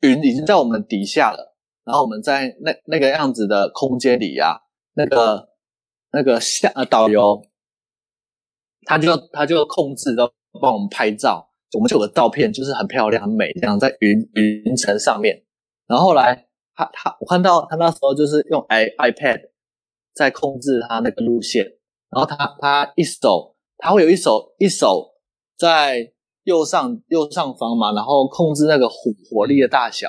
[0.00, 1.54] 云已经在我们底下了。
[1.84, 4.60] 然后我们在那那个样子的空间里呀，
[4.92, 5.48] 那个
[6.12, 7.42] 那个下呃导游，
[8.84, 15.42] 他就他就控制都帮我们拍照，我们就有个照片，就是很漂亮很美，这样在云云层上面。
[15.86, 19.40] 然后后来他他我看到他那时候就是用 i iPad
[20.14, 21.64] 在控制他那个路线，
[22.10, 23.54] 然后他他一手。
[23.80, 25.08] 他会有一手一手
[25.56, 26.12] 在
[26.42, 28.94] 右上右上方嘛，然后控制那个火
[29.30, 30.08] 火力的大小，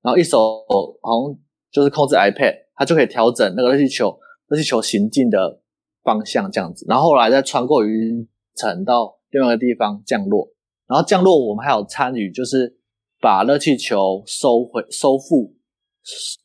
[0.00, 0.64] 然后一手
[1.02, 1.38] 好像
[1.70, 5.60] 就是控制 iPad，它就可以调整那个热气球热气球行进的
[6.02, 10.48] 方向这样子，然后后来再穿过云层到另外一个地方降落，
[10.90, 12.76] 然后降落我们还有参与，就是
[13.20, 15.54] 把热气球收回收复，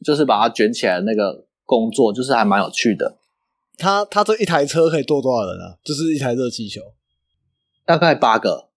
[0.06, 3.18] 就是把它卷起来的那个工作，就是还蛮有趣的。
[3.76, 5.80] 他他这一台车可以坐多少人啊？
[5.84, 6.94] 就是一台热气球，
[7.86, 8.70] 大概八个。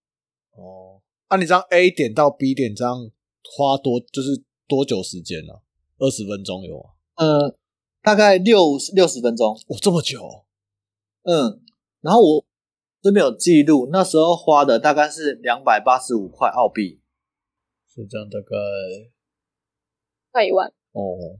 [0.56, 3.10] 哦，啊你这样 A 点到 B 点这样
[3.44, 5.52] 花多就是多久时间呢？
[5.98, 6.84] 二十分钟有吗？
[7.16, 7.54] 呃，
[8.02, 9.54] 大概六六十分钟。
[9.54, 10.46] 哦，这么久？
[11.24, 11.60] 嗯，
[12.00, 12.44] 然后我
[13.00, 17.00] 这边有记录，那时候花的大概是两百八十五块澳币，
[17.86, 18.56] 是这样，大概
[20.32, 20.68] 快一万。
[20.92, 21.38] 哦，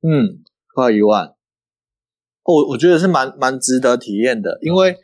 [0.00, 0.42] 嗯，
[0.74, 1.34] 快一万。
[2.44, 4.98] 我我觉得是蛮蛮值得体验的，因为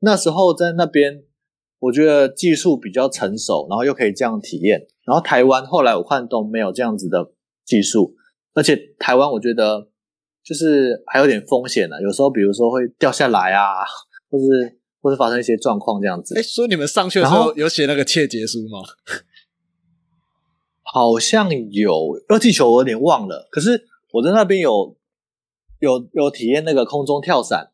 [0.00, 1.22] 那时候在那边，
[1.78, 4.86] 我觉得技术比较成熟，然后又可以这样体验。
[5.04, 7.32] 然后台湾后来我看都没有这样子的
[7.64, 8.14] 技术，
[8.54, 9.90] 而且台湾我觉得
[10.42, 13.84] 就是还有点风险呢，有时候比如说会掉下来啊，
[14.30, 16.38] 或是或者发生一些状况这样子。
[16.38, 18.78] 哎，所以你们上去的时候有写那个切结书吗？
[20.82, 23.48] 好像有热气球，我有点忘了。
[23.50, 24.96] 可是我在那边有。
[25.80, 27.70] 有有体验那个空中跳伞，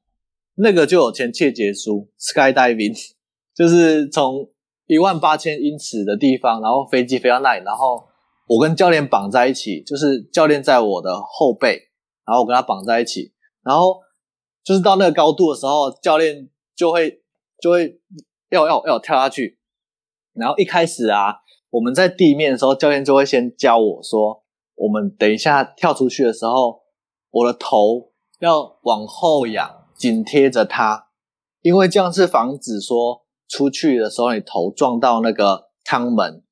[0.57, 2.95] 那个就有签切结书，skydiving，
[3.57, 4.51] 就是从
[4.87, 8.05] 一万八千英尺的地方，然后飞机飞到那里，然后
[8.47, 11.89] 我跟教练绑在一起，就是教练在我的后背，
[12.27, 14.01] 然后我跟他绑在一起，然后
[14.62, 17.22] 就是到那个高度的时候，教练就会
[17.61, 18.01] 就会
[18.51, 19.59] 要要要跳下去，
[20.33, 21.37] 然后一开始啊，
[21.70, 24.43] 我们在地面的时候，教练就会先教我说，
[24.75, 26.85] 我们等一下跳出去的时候。
[27.37, 31.09] 我的头要往后仰，紧贴着它，
[31.62, 36.45] 因为这样是防止说出去的时候你头撞到那个舱门。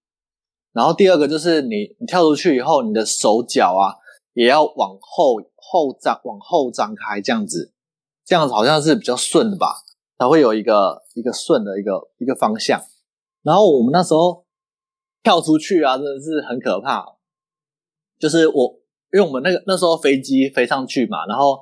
[0.72, 3.94] 然后第二个就是你你跳出去以后，你的手脚啊
[4.32, 7.72] 也要往后后张往后张开，这样子，
[8.26, 9.84] 这样子好像是比较顺的吧？
[10.22, 12.80] 才会有一个一个顺的一个一个方向。
[13.42, 14.44] 然后我们那时候
[15.22, 17.04] 跳出去啊，真的是很可怕，
[18.18, 18.78] 就是我。
[19.14, 21.58] 因为我们那个那时候飞机飞上去嘛，然后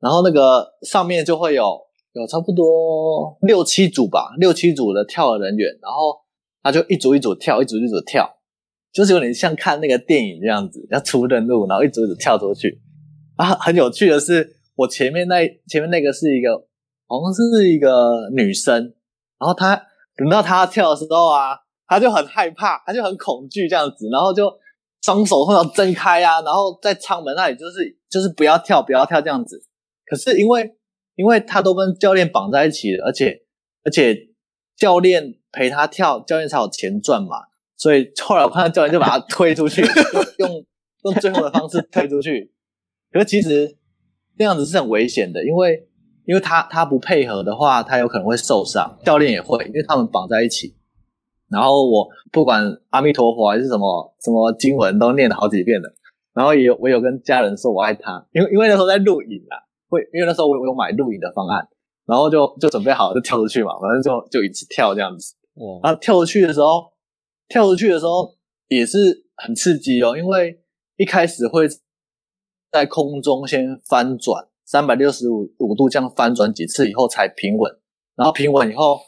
[0.00, 1.80] 然后那个上面就会有
[2.12, 6.14] 有差不多六七组吧，六七组的跳的人员，然后
[6.62, 8.28] 他就一组一组跳，一组一组跳，
[8.92, 12.82] 就是有点像看那个电影这样子，要出任务，然后一组一组跳出去。
[13.36, 16.67] 啊，很有趣的是，我前面那前面那个是一个
[17.08, 18.94] 好像是一个女生，
[19.38, 19.74] 然后她
[20.14, 21.56] 等到她跳的时候啊，
[21.86, 24.52] 她就很害怕，她就很恐惧这样子，然后就
[25.02, 29.64] 双手会要睁开啊，然后在舱门那里就是就是不要跳，不要跳这样子。
[30.04, 30.76] 可是因为
[31.16, 33.40] 因为他都跟教练绑在一起了，而且
[33.84, 34.14] 而且
[34.76, 37.46] 教练陪他跳，教练才有钱赚嘛，
[37.78, 39.80] 所以后来我看到教练就把他推出去，
[40.38, 40.64] 用
[41.04, 42.52] 用最后的方式推出去。
[43.10, 43.78] 可是其实
[44.36, 45.87] 那样子是很危险的，因为。
[46.28, 50.74] 因为他他不配合的话，他有可能会受伤，教练也会，因为他们绑在一起。
[51.48, 55.90] 然后我不管阿弥陀佛还是什么什么经文都念了好几遍了。
[56.34, 59.56] 然后也有我有跟家人说我爱他，因为因为那时候在录影啊，
[59.88, 61.66] 会因为那时候我有买录影的方案，
[62.04, 65.34] 然后就就准备好就跳出去嘛，反正就就一次跳这样子。
[65.54, 65.80] 哇！
[65.82, 66.92] 然后跳出去的时候，
[67.48, 68.34] 跳出去的时候
[68.68, 70.60] 也是很刺激哦，因为
[70.98, 71.66] 一开始会
[72.70, 74.46] 在空中先翻转。
[74.70, 77.72] 三百六十五五度这样翻转几次以后才平稳，
[78.14, 79.00] 然后平稳以后，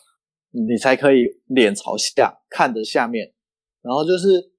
[0.52, 3.34] 你才可以脸朝下看着下面，
[3.82, 4.52] 然后就是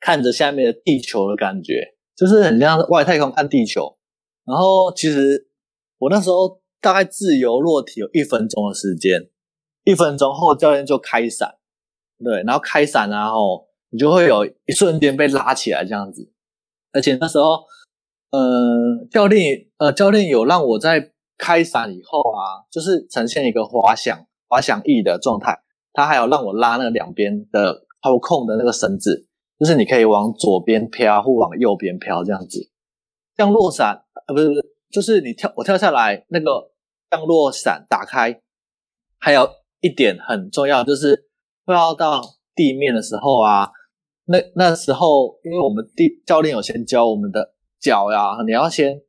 [0.00, 3.98] 看着下面的地球的感觉，就是很像外太空看地球。
[4.44, 5.48] 然后其实
[5.98, 9.30] 我那时候大概自由落体有一分钟的时间，
[9.84, 11.54] 一分钟后教练就开伞，
[12.18, 16.32] 对，然后开伞然后你就会有一瞬间被拉起来这样子，
[16.90, 17.60] 而且那时候。
[18.30, 25.58] 呃，教练，呃，教练有让我在开伞以后啊，就是呈现一个滑翔、滑翔翼的状态。
[25.94, 29.26] 他还有让我拉那两边的操控的那个绳子，
[29.58, 32.70] 就是你可以往左边飘或往右边飘这样子。
[33.34, 36.70] 降落伞，呃，不是不是，就是你跳，我跳下来那个
[37.10, 38.42] 降落伞打开。
[39.18, 39.48] 还有
[39.80, 41.28] 一点很重要，就是
[41.64, 42.22] 快要到
[42.54, 43.70] 地面的时候啊，
[44.26, 47.54] 那那时候因为我们地教练有先教我们的。
[47.80, 49.00] 脚呀，你要先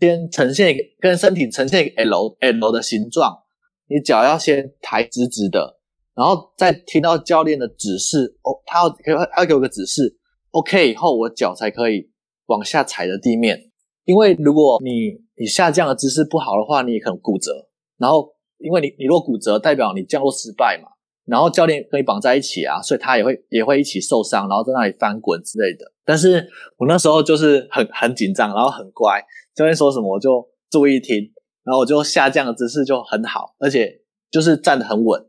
[0.00, 3.42] 先呈现跟身体呈现一个 L L 的形状，
[3.88, 5.78] 你脚要先抬直直的，
[6.14, 10.18] 然后再听到教练的指示，哦，他要给他要给我个指示
[10.50, 12.10] ，OK 以后我脚才可以
[12.46, 13.70] 往下踩的地面，
[14.04, 17.50] 因为如果你你下降的姿势不好的话，你也可能骨折，
[17.98, 20.88] 然后因为你你若骨折，代表你降落失败嘛。
[21.26, 25.92] 然后教练跟你绑在一起啊，所以他也会也会一起受伤，然后在那里翻滚之类的。
[26.04, 29.20] 但是我那时候就是很很紧张，然后很乖，
[29.54, 31.16] 教练说什么我就注意听，
[31.64, 34.00] 然后我就下降的姿势就很好，而且
[34.30, 35.20] 就是站得很稳。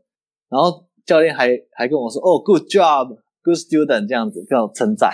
[0.48, 5.12] 然后教练还还跟我说：“哦，good job，good student，这样子跟我称赞，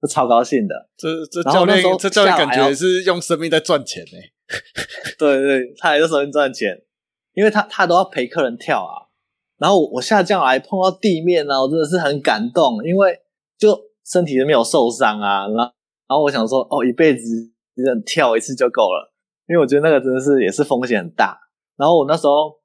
[0.00, 4.18] 就超高兴的。”这这教练这教练感觉是用生命在赚钱呢。
[5.18, 6.82] 对对，他也是生命赚钱，
[7.34, 9.11] 因为他他都要陪客人跳啊。
[9.62, 13.16] 然后我下降来碰到地面呢，我真的是很感动，因为
[13.56, 15.46] 就身体都没有受伤啊。
[15.46, 15.72] 然后，
[16.08, 17.20] 然后我想说，哦，一辈子
[17.76, 19.12] 只能跳一次就够了，
[19.46, 21.38] 因为我觉得那个真的是也是风险很大。
[21.76, 22.58] 然后我那时候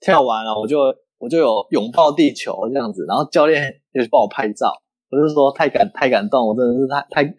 [0.00, 0.80] 跳完了，我就
[1.18, 4.72] 我就有拥抱地球这样子，然后教练也帮我拍照，
[5.10, 7.34] 我就说太感太感动，我真的是太太，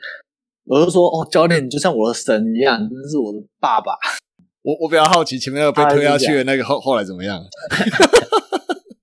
[0.64, 3.92] 我就说哦，教练你就像我的神一样，真的是我的爸爸。
[4.64, 7.44] 我我比较好奇前面那个被推下去的那个后后来怎么样？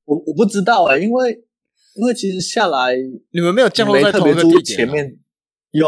[0.08, 1.38] 我我不知道哎，因为
[1.94, 2.96] 因为其实下来
[3.30, 5.18] 你们没有降落在同一个地点，前面
[5.72, 5.86] 有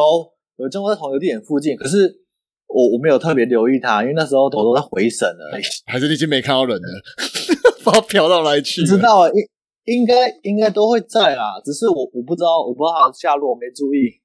[0.57, 2.21] 有降落在同一个地点附近，可是
[2.66, 6.89] 我我没有特别留意它，因为那时候头都在回神了，还是你已经没看到人了，
[7.83, 8.83] 不知道飘到哪里去。
[8.83, 9.31] 不知道啊，
[9.85, 14.21] 应应该应该都会在啦，只是我我不知道我不知道下落，我没注意。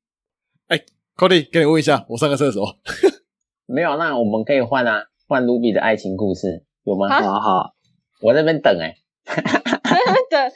[0.68, 0.84] 哎
[1.16, 2.76] ，Cody，给你问一下，我上个厕所
[3.66, 7.08] 没有，那我们可以换啊，换卢比的爱情故事有吗？
[7.22, 7.76] 好好，
[8.22, 8.98] 我在那边等哎。
[10.30, 10.52] 对。